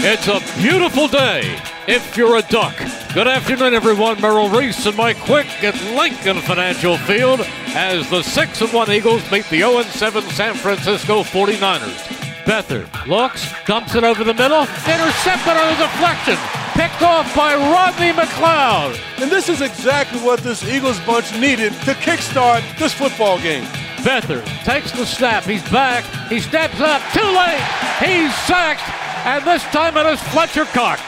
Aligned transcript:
It's 0.00 0.28
a 0.28 0.40
beautiful 0.60 1.08
day 1.08 1.60
if 1.88 2.16
you're 2.16 2.36
a 2.36 2.42
duck. 2.42 2.76
Good 3.14 3.26
afternoon, 3.26 3.74
everyone. 3.74 4.20
Merrill 4.20 4.48
Reese 4.48 4.86
and 4.86 4.96
Mike 4.96 5.18
Quick 5.18 5.46
at 5.64 5.74
Lincoln 5.96 6.40
Financial 6.42 6.96
Field 6.98 7.40
as 7.74 8.08
the 8.08 8.22
6 8.22 8.60
and 8.60 8.72
1 8.72 8.92
Eagles 8.92 9.28
meet 9.32 9.44
the 9.46 9.58
0 9.58 9.82
7 9.82 10.22
San 10.30 10.54
Francisco 10.54 11.24
49ers. 11.24 11.98
Beathard 12.44 13.06
looks, 13.08 13.52
dumps 13.66 13.96
it 13.96 14.04
over 14.04 14.22
the 14.22 14.34
middle, 14.34 14.62
intercepted 14.86 15.56
on 15.56 15.74
a 15.74 15.76
deflection, 15.76 16.36
picked 16.74 17.02
off 17.02 17.34
by 17.34 17.56
Rodney 17.56 18.12
McLeod. 18.12 18.96
And 19.20 19.28
this 19.28 19.48
is 19.48 19.60
exactly 19.60 20.20
what 20.20 20.38
this 20.40 20.62
Eagles 20.62 21.00
bunch 21.00 21.36
needed 21.40 21.72
to 21.72 21.94
kickstart 21.94 22.62
this 22.78 22.94
football 22.94 23.38
game. 23.40 23.64
Beathard 24.04 24.46
takes 24.62 24.92
the 24.92 25.04
snap. 25.04 25.42
He's 25.42 25.68
back. 25.70 26.04
He 26.28 26.38
steps 26.38 26.80
up. 26.80 27.02
Too 27.12 27.20
late. 27.20 27.60
He's 27.98 28.32
sacked. 28.46 28.97
And 29.26 29.44
this 29.44 29.62
time 29.74 29.96
it 29.96 30.06
is 30.06 30.20
Fletcher 30.30 30.64
Cox. 30.66 31.02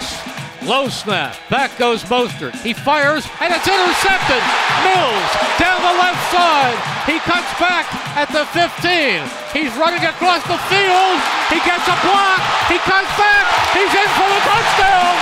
Low 0.63 0.89
snap. 0.89 1.37
Back 1.49 1.77
goes 1.79 2.05
Mostert. 2.05 2.55
He 2.61 2.75
fires, 2.75 3.25
and 3.41 3.49
it's 3.49 3.65
intercepted. 3.65 4.43
Mills 4.85 5.31
down 5.57 5.81
the 5.81 5.97
left 5.97 6.21
side. 6.29 6.77
He 7.09 7.19
cuts 7.25 7.49
back 7.57 7.89
at 8.13 8.29
the 8.29 8.45
15. 8.53 9.25
He's 9.57 9.73
running 9.81 10.05
across 10.05 10.45
the 10.45 10.61
field. 10.69 11.17
He 11.49 11.59
gets 11.65 11.89
a 11.89 11.97
block. 12.05 12.41
He 12.69 12.77
cuts 12.85 13.09
back. 13.17 13.45
He's 13.73 13.89
in 13.89 14.11
for 14.21 14.29
the 14.29 14.43
touchdown. 14.45 15.15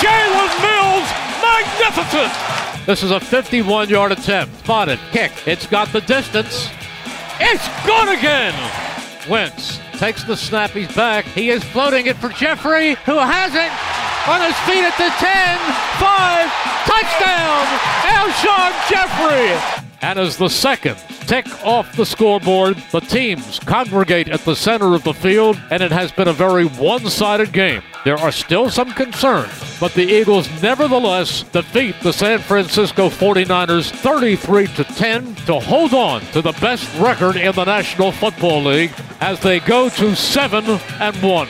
Jalen 0.00 0.52
Mills, 0.64 1.08
magnificent. 1.44 2.32
This 2.86 3.02
is 3.02 3.10
a 3.10 3.20
51 3.20 3.90
yard 3.90 4.12
attempt. 4.12 4.56
Spotted. 4.60 4.98
Kick. 5.12 5.32
It's 5.46 5.66
got 5.66 5.92
the 5.92 6.00
distance. 6.00 6.70
It's 7.38 7.68
gone 7.86 8.08
again. 8.08 8.54
Wentz 9.28 9.78
takes 9.98 10.24
the 10.24 10.36
snap. 10.36 10.70
He's 10.70 10.94
back. 10.94 11.24
He 11.26 11.50
is 11.50 11.64
floating 11.64 12.06
it 12.06 12.16
for 12.16 12.28
Jeffery, 12.28 12.94
who 13.04 13.18
has 13.18 13.54
it 13.54 13.72
on 14.28 14.40
his 14.40 14.56
feet 14.66 14.84
at 14.84 14.96
the 14.98 15.10
10, 15.18 15.58
5, 15.98 16.50
touchdown, 16.84 17.66
Alshon 18.04 18.72
Jeffery. 18.88 19.86
And 20.02 20.18
as 20.18 20.36
the 20.36 20.48
second 20.48 20.96
tick 21.26 21.46
off 21.64 21.96
the 21.96 22.04
scoreboard, 22.04 22.76
the 22.92 23.00
teams 23.00 23.58
congregate 23.60 24.28
at 24.28 24.40
the 24.40 24.54
center 24.54 24.94
of 24.94 25.04
the 25.04 25.14
field, 25.14 25.60
and 25.70 25.82
it 25.82 25.90
has 25.90 26.12
been 26.12 26.28
a 26.28 26.32
very 26.32 26.66
one 26.66 27.08
sided 27.08 27.52
game. 27.52 27.82
There 28.06 28.16
are 28.16 28.30
still 28.30 28.70
some 28.70 28.92
concerns, 28.92 29.50
but 29.80 29.92
the 29.94 30.04
Eagles 30.04 30.48
nevertheless 30.62 31.42
defeat 31.42 31.96
the 32.04 32.12
San 32.12 32.38
Francisco 32.38 33.08
49ers 33.08 33.90
33 33.90 34.68
to 34.68 34.84
10 34.84 35.34
to 35.46 35.58
hold 35.58 35.92
on 35.92 36.20
to 36.26 36.40
the 36.40 36.52
best 36.52 36.88
record 37.00 37.34
in 37.34 37.52
the 37.56 37.64
National 37.64 38.12
Football 38.12 38.62
League 38.62 38.92
as 39.20 39.40
they 39.40 39.58
go 39.58 39.88
to 39.88 40.14
7 40.14 40.64
and 41.00 41.16
1. 41.20 41.48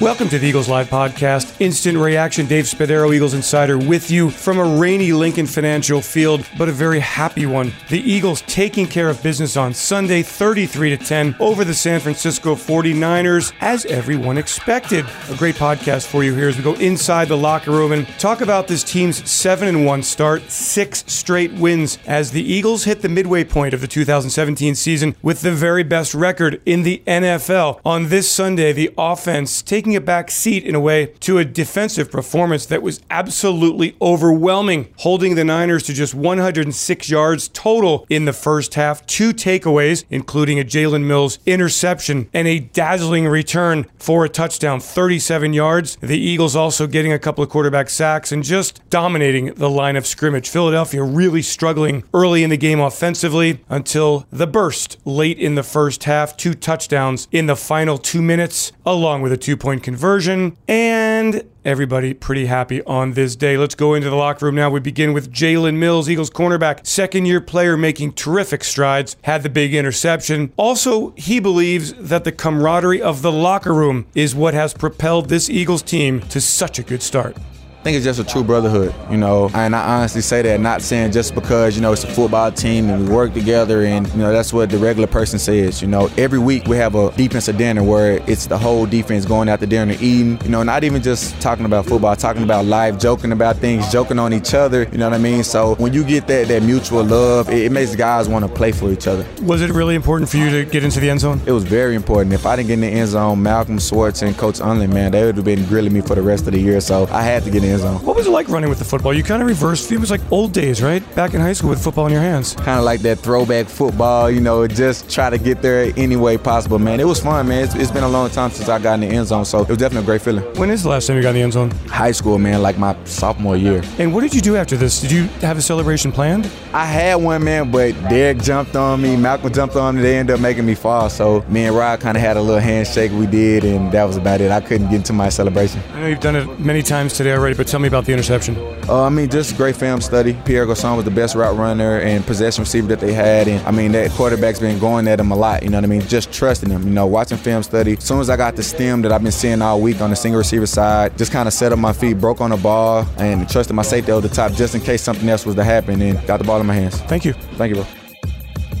Welcome 0.00 0.28
to 0.30 0.40
the 0.40 0.48
Eagles 0.48 0.68
Live 0.68 0.88
Podcast. 0.88 1.60
Instant 1.60 1.96
reaction. 1.96 2.46
Dave 2.46 2.64
Spadaro, 2.64 3.14
Eagles 3.14 3.32
Insider, 3.32 3.78
with 3.78 4.10
you 4.10 4.28
from 4.28 4.58
a 4.58 4.64
rainy 4.76 5.12
Lincoln 5.12 5.46
Financial 5.46 6.00
Field, 6.00 6.44
but 6.58 6.68
a 6.68 6.72
very 6.72 6.98
happy 6.98 7.46
one. 7.46 7.72
The 7.90 8.00
Eagles 8.00 8.42
taking 8.42 8.88
care 8.88 9.08
of 9.08 9.22
business 9.22 9.56
on 9.56 9.72
Sunday, 9.72 10.24
33 10.24 10.96
to 10.96 10.96
10, 10.96 11.36
over 11.38 11.64
the 11.64 11.72
San 11.72 12.00
Francisco 12.00 12.56
49ers, 12.56 13.52
as 13.60 13.86
everyone 13.86 14.36
expected. 14.36 15.06
A 15.30 15.36
great 15.36 15.54
podcast 15.54 16.08
for 16.08 16.24
you 16.24 16.34
here 16.34 16.48
as 16.48 16.56
we 16.56 16.64
go 16.64 16.74
inside 16.74 17.28
the 17.28 17.36
locker 17.36 17.70
room 17.70 17.92
and 17.92 18.08
talk 18.18 18.40
about 18.40 18.66
this 18.66 18.82
team's 18.82 19.30
7 19.30 19.68
and 19.68 19.86
1 19.86 20.02
start, 20.02 20.42
six 20.50 21.04
straight 21.06 21.52
wins 21.52 22.00
as 22.04 22.32
the 22.32 22.42
Eagles 22.42 22.82
hit 22.82 23.00
the 23.00 23.08
midway 23.08 23.44
point 23.44 23.72
of 23.72 23.80
the 23.80 23.86
2017 23.86 24.74
season 24.74 25.14
with 25.22 25.42
the 25.42 25.52
very 25.52 25.84
best 25.84 26.14
record 26.14 26.60
in 26.66 26.82
the 26.82 27.00
NFL. 27.06 27.78
On 27.84 28.08
this 28.08 28.28
Sunday, 28.28 28.72
the 28.72 28.92
offense 28.98 29.62
taking 29.62 29.83
taking 29.84 29.96
a 29.96 30.00
back 30.00 30.30
seat 30.30 30.64
in 30.64 30.74
a 30.74 30.80
way 30.80 31.04
to 31.20 31.36
a 31.36 31.44
defensive 31.44 32.10
performance 32.10 32.64
that 32.64 32.80
was 32.80 33.02
absolutely 33.10 33.94
overwhelming, 34.00 34.88
holding 35.00 35.34
the 35.34 35.44
Niners 35.44 35.82
to 35.82 35.92
just 35.92 36.14
106 36.14 37.10
yards 37.10 37.48
total 37.48 38.06
in 38.08 38.24
the 38.24 38.32
first 38.32 38.76
half, 38.76 39.04
two 39.04 39.34
takeaways, 39.34 40.06
including 40.08 40.58
a 40.58 40.64
Jalen 40.64 41.04
Mills 41.04 41.38
interception 41.44 42.30
and 42.32 42.48
a 42.48 42.60
dazzling 42.60 43.28
return 43.28 43.84
for 43.98 44.24
a 44.24 44.28
touchdown, 44.30 44.80
37 44.80 45.52
yards. 45.52 45.96
The 46.00 46.18
Eagles 46.18 46.56
also 46.56 46.86
getting 46.86 47.12
a 47.12 47.18
couple 47.18 47.44
of 47.44 47.50
quarterback 47.50 47.90
sacks 47.90 48.32
and 48.32 48.42
just 48.42 48.80
dominating 48.88 49.52
the 49.52 49.68
line 49.68 49.96
of 49.96 50.06
scrimmage. 50.06 50.48
Philadelphia 50.48 51.02
really 51.02 51.42
struggling 51.42 52.04
early 52.14 52.42
in 52.42 52.48
the 52.48 52.56
game 52.56 52.80
offensively 52.80 53.60
until 53.68 54.26
the 54.30 54.46
burst 54.46 54.96
late 55.04 55.38
in 55.38 55.56
the 55.56 55.62
first 55.62 56.04
half, 56.04 56.38
two 56.38 56.54
touchdowns 56.54 57.28
in 57.30 57.44
the 57.44 57.56
final 57.56 57.98
two 57.98 58.22
minutes, 58.22 58.72
along 58.86 59.20
with 59.20 59.30
a 59.30 59.36
two 59.36 59.58
point 59.58 59.73
point 59.74 59.82
conversion, 59.82 60.56
and 60.68 61.42
everybody 61.64 62.14
pretty 62.14 62.46
happy 62.46 62.82
on 62.84 63.14
this 63.14 63.34
day. 63.34 63.56
Let's 63.56 63.74
go 63.74 63.94
into 63.94 64.08
the 64.08 64.16
locker 64.16 64.46
room 64.46 64.54
now. 64.54 64.70
We 64.70 64.78
begin 64.80 65.12
with 65.12 65.32
Jalen 65.32 65.76
Mills, 65.76 66.08
Eagles 66.08 66.30
cornerback, 66.30 66.86
second 66.86 67.26
year 67.26 67.40
player 67.40 67.76
making 67.76 68.12
terrific 68.12 68.62
strides, 68.62 69.16
had 69.22 69.42
the 69.42 69.48
big 69.48 69.74
interception. 69.74 70.52
Also, 70.56 71.10
he 71.16 71.40
believes 71.40 71.92
that 71.94 72.22
the 72.22 72.32
camaraderie 72.32 73.02
of 73.02 73.22
the 73.22 73.32
locker 73.32 73.74
room 73.74 74.06
is 74.14 74.34
what 74.34 74.54
has 74.54 74.72
propelled 74.74 75.28
this 75.28 75.50
Eagles 75.50 75.82
team 75.82 76.20
to 76.28 76.40
such 76.40 76.78
a 76.78 76.82
good 76.82 77.02
start. 77.02 77.36
I 77.84 77.92
think 77.92 77.96
it's 77.98 78.06
just 78.06 78.18
a 78.18 78.24
true 78.24 78.42
brotherhood, 78.42 78.94
you 79.10 79.18
know. 79.18 79.50
And 79.52 79.76
I 79.76 79.98
honestly 79.98 80.22
say 80.22 80.40
that, 80.40 80.58
not 80.58 80.80
saying 80.80 81.12
just 81.12 81.34
because, 81.34 81.76
you 81.76 81.82
know, 81.82 81.92
it's 81.92 82.02
a 82.02 82.06
football 82.06 82.50
team 82.50 82.88
and 82.88 83.06
we 83.06 83.14
work 83.14 83.34
together 83.34 83.84
and, 83.84 84.08
you 84.08 84.20
know, 84.20 84.32
that's 84.32 84.54
what 84.54 84.70
the 84.70 84.78
regular 84.78 85.06
person 85.06 85.38
says, 85.38 85.82
you 85.82 85.88
know. 85.88 86.08
Every 86.16 86.38
week 86.38 86.66
we 86.66 86.78
have 86.78 86.94
a 86.94 87.12
defensive 87.12 87.58
dinner 87.58 87.82
where 87.82 88.22
it's 88.26 88.46
the 88.46 88.56
whole 88.56 88.86
defense 88.86 89.26
going 89.26 89.50
out 89.50 89.60
to 89.60 89.66
dinner 89.66 89.92
and 89.92 90.00
eating, 90.00 90.40
you 90.44 90.48
know, 90.48 90.62
not 90.62 90.82
even 90.82 91.02
just 91.02 91.38
talking 91.42 91.66
about 91.66 91.84
football, 91.84 92.16
talking 92.16 92.42
about 92.42 92.64
life, 92.64 92.98
joking 92.98 93.32
about 93.32 93.58
things, 93.58 93.92
joking 93.92 94.18
on 94.18 94.32
each 94.32 94.54
other, 94.54 94.84
you 94.84 94.96
know 94.96 95.10
what 95.10 95.14
I 95.14 95.18
mean? 95.18 95.44
So 95.44 95.74
when 95.74 95.92
you 95.92 96.04
get 96.04 96.26
that, 96.28 96.48
that 96.48 96.62
mutual 96.62 97.04
love, 97.04 97.50
it, 97.50 97.64
it 97.64 97.70
makes 97.70 97.94
guys 97.94 98.30
want 98.30 98.46
to 98.46 98.50
play 98.50 98.72
for 98.72 98.90
each 98.92 99.06
other. 99.06 99.26
Was 99.42 99.60
it 99.60 99.68
really 99.68 99.94
important 99.94 100.30
for 100.30 100.38
you 100.38 100.48
to 100.48 100.64
get 100.64 100.84
into 100.84 101.00
the 101.00 101.10
end 101.10 101.20
zone? 101.20 101.38
It 101.44 101.52
was 101.52 101.64
very 101.64 101.96
important. 101.96 102.32
If 102.32 102.46
I 102.46 102.56
didn't 102.56 102.68
get 102.68 102.74
in 102.74 102.80
the 102.80 102.86
end 102.86 103.10
zone, 103.10 103.42
Malcolm 103.42 103.78
Schwartz 103.78 104.22
and 104.22 104.34
Coach 104.38 104.60
Undlin, 104.60 104.90
man, 104.90 105.12
they 105.12 105.26
would 105.26 105.36
have 105.36 105.44
been 105.44 105.66
grilling 105.66 105.92
me 105.92 106.00
for 106.00 106.14
the 106.14 106.22
rest 106.22 106.46
of 106.46 106.54
the 106.54 106.60
year. 106.60 106.80
So 106.80 107.06
I 107.10 107.20
had 107.20 107.42
to 107.42 107.50
get 107.50 107.62
in 107.62 107.73
What 107.82 108.16
was 108.16 108.26
it 108.26 108.30
like 108.30 108.48
running 108.48 108.68
with 108.68 108.78
the 108.78 108.84
football? 108.84 109.12
You 109.12 109.22
kind 109.22 109.42
of 109.42 109.48
reversed. 109.48 109.90
It 109.90 109.98
was 109.98 110.10
like 110.10 110.20
old 110.30 110.52
days, 110.52 110.82
right? 110.82 111.02
Back 111.14 111.34
in 111.34 111.40
high 111.40 111.52
school 111.52 111.70
with 111.70 111.82
football 111.82 112.06
in 112.06 112.12
your 112.12 112.22
hands. 112.22 112.54
Kind 112.54 112.78
of 112.78 112.84
like 112.84 113.00
that 113.00 113.18
throwback 113.18 113.66
football, 113.66 114.30
you 114.30 114.40
know, 114.40 114.66
just 114.66 115.10
try 115.10 115.30
to 115.30 115.38
get 115.38 115.62
there 115.62 115.92
any 115.96 116.16
way 116.16 116.36
possible, 116.38 116.78
man. 116.78 117.00
It 117.00 117.06
was 117.06 117.20
fun, 117.20 117.48
man. 117.48 117.64
It's, 117.64 117.74
it's 117.74 117.90
been 117.90 118.04
a 118.04 118.08
long 118.08 118.30
time 118.30 118.50
since 118.50 118.68
I 118.68 118.78
got 118.78 118.94
in 118.94 119.00
the 119.00 119.08
end 119.08 119.26
zone, 119.26 119.44
so 119.44 119.62
it 119.62 119.68
was 119.68 119.78
definitely 119.78 120.04
a 120.04 120.06
great 120.06 120.22
feeling. 120.22 120.44
When 120.56 120.70
is 120.70 120.82
the 120.82 120.88
last 120.88 121.06
time 121.06 121.16
you 121.16 121.22
got 121.22 121.30
in 121.30 121.36
the 121.36 121.42
end 121.42 121.52
zone? 121.52 121.70
High 121.88 122.12
school, 122.12 122.38
man, 122.38 122.62
like 122.62 122.78
my 122.78 122.96
sophomore 123.04 123.56
year. 123.56 123.82
And 123.98 124.14
what 124.14 124.20
did 124.22 124.34
you 124.34 124.40
do 124.40 124.56
after 124.56 124.76
this? 124.76 125.00
Did 125.00 125.10
you 125.10 125.24
have 125.40 125.58
a 125.58 125.62
celebration 125.62 126.12
planned? 126.12 126.50
I 126.72 126.84
had 126.84 127.16
one, 127.16 127.44
man, 127.44 127.70
but 127.70 127.92
Derek 128.08 128.38
jumped 128.42 128.76
on 128.76 129.00
me, 129.00 129.16
Malcolm 129.16 129.52
jumped 129.52 129.76
on 129.76 129.96
me. 129.96 130.02
They 130.02 130.18
ended 130.18 130.34
up 130.34 130.40
making 130.40 130.66
me 130.66 130.74
fall. 130.74 131.08
So 131.08 131.44
me 131.48 131.64
and 131.64 131.76
Rod 131.76 132.00
kind 132.00 132.16
of 132.16 132.22
had 132.22 132.36
a 132.36 132.42
little 132.42 132.60
handshake 132.60 133.12
we 133.12 133.26
did, 133.26 133.64
and 133.64 133.90
that 133.92 134.04
was 134.04 134.16
about 134.16 134.40
it. 134.40 134.50
I 134.50 134.60
couldn't 134.60 134.88
get 134.88 134.96
into 134.96 135.12
my 135.12 135.28
celebration. 135.28 135.80
I 135.92 136.00
know 136.00 136.06
you've 136.08 136.20
done 136.20 136.36
it 136.36 136.60
many 136.60 136.82
times 136.82 137.14
today 137.14 137.32
already, 137.32 137.56
but 137.56 137.63
tell 137.64 137.80
me 137.80 137.88
about 137.88 138.04
the 138.04 138.12
interception. 138.12 138.56
Uh, 138.88 139.02
I 139.02 139.08
mean, 139.08 139.28
just 139.28 139.56
great 139.56 139.76
film 139.76 140.00
study. 140.00 140.36
Pierre 140.44 140.66
Garcon 140.66 140.96
was 140.96 141.04
the 141.04 141.10
best 141.10 141.34
route 141.34 141.56
runner 141.56 141.98
and 141.98 142.24
possession 142.24 142.62
receiver 142.62 142.86
that 142.88 143.00
they 143.00 143.12
had. 143.12 143.48
And 143.48 143.66
I 143.66 143.70
mean, 143.70 143.92
that 143.92 144.10
quarterback's 144.12 144.60
been 144.60 144.78
going 144.78 145.08
at 145.08 145.20
him 145.20 145.30
a 145.30 145.36
lot, 145.36 145.62
you 145.62 145.70
know 145.70 145.78
what 145.78 145.84
I 145.84 145.88
mean? 145.88 146.02
Just 146.02 146.32
trusting 146.32 146.70
him, 146.70 146.82
you 146.84 146.90
know, 146.90 147.06
watching 147.06 147.38
film 147.38 147.62
study. 147.62 147.94
As 147.94 148.04
soon 148.04 148.20
as 148.20 148.30
I 148.30 148.36
got 148.36 148.56
the 148.56 148.62
stem 148.62 149.02
that 149.02 149.12
I've 149.12 149.22
been 149.22 149.32
seeing 149.32 149.62
all 149.62 149.80
week 149.80 150.00
on 150.00 150.10
the 150.10 150.16
single 150.16 150.38
receiver 150.38 150.66
side, 150.66 151.16
just 151.18 151.32
kind 151.32 151.46
of 151.46 151.52
set 151.52 151.72
up 151.72 151.78
my 151.78 151.92
feet, 151.92 152.14
broke 152.20 152.40
on 152.40 152.50
the 152.50 152.56
ball, 152.56 153.06
and 153.18 153.48
trusted 153.48 153.74
my 153.74 153.82
safety 153.82 154.12
over 154.12 154.26
the 154.26 154.34
top 154.34 154.52
just 154.52 154.74
in 154.74 154.80
case 154.80 155.02
something 155.02 155.28
else 155.28 155.46
was 155.46 155.54
to 155.54 155.64
happen 155.64 156.00
and 156.02 156.24
got 156.26 156.38
the 156.38 156.44
ball 156.44 156.60
in 156.60 156.66
my 156.66 156.74
hands. 156.74 157.00
Thank 157.02 157.24
you. 157.24 157.32
Thank 157.32 157.74
you, 157.74 157.82
bro. 157.82 158.03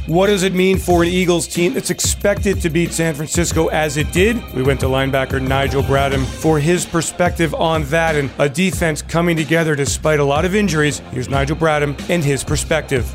What 0.06 0.26
does 0.26 0.42
it 0.42 0.52
mean 0.52 0.76
for 0.76 1.02
an 1.02 1.08
Eagles 1.08 1.48
team 1.48 1.72
that's 1.72 1.88
expected 1.88 2.60
to 2.60 2.68
beat 2.68 2.92
San 2.92 3.14
Francisco 3.14 3.68
as 3.68 3.96
it 3.96 4.12
did? 4.12 4.36
We 4.52 4.62
went 4.62 4.80
to 4.80 4.86
linebacker 4.86 5.40
Nigel 5.40 5.82
Bradham 5.82 6.26
for 6.26 6.58
his 6.58 6.84
perspective 6.84 7.54
on 7.54 7.84
that 7.84 8.14
and 8.14 8.30
a 8.38 8.46
defense 8.46 9.00
coming 9.00 9.34
together 9.34 9.74
despite 9.74 10.20
a 10.20 10.24
lot 10.24 10.44
of 10.44 10.54
injuries. 10.54 10.98
Here's 11.10 11.30
Nigel 11.30 11.56
Bradham 11.56 11.98
and 12.10 12.22
his 12.22 12.44
perspective. 12.44 13.14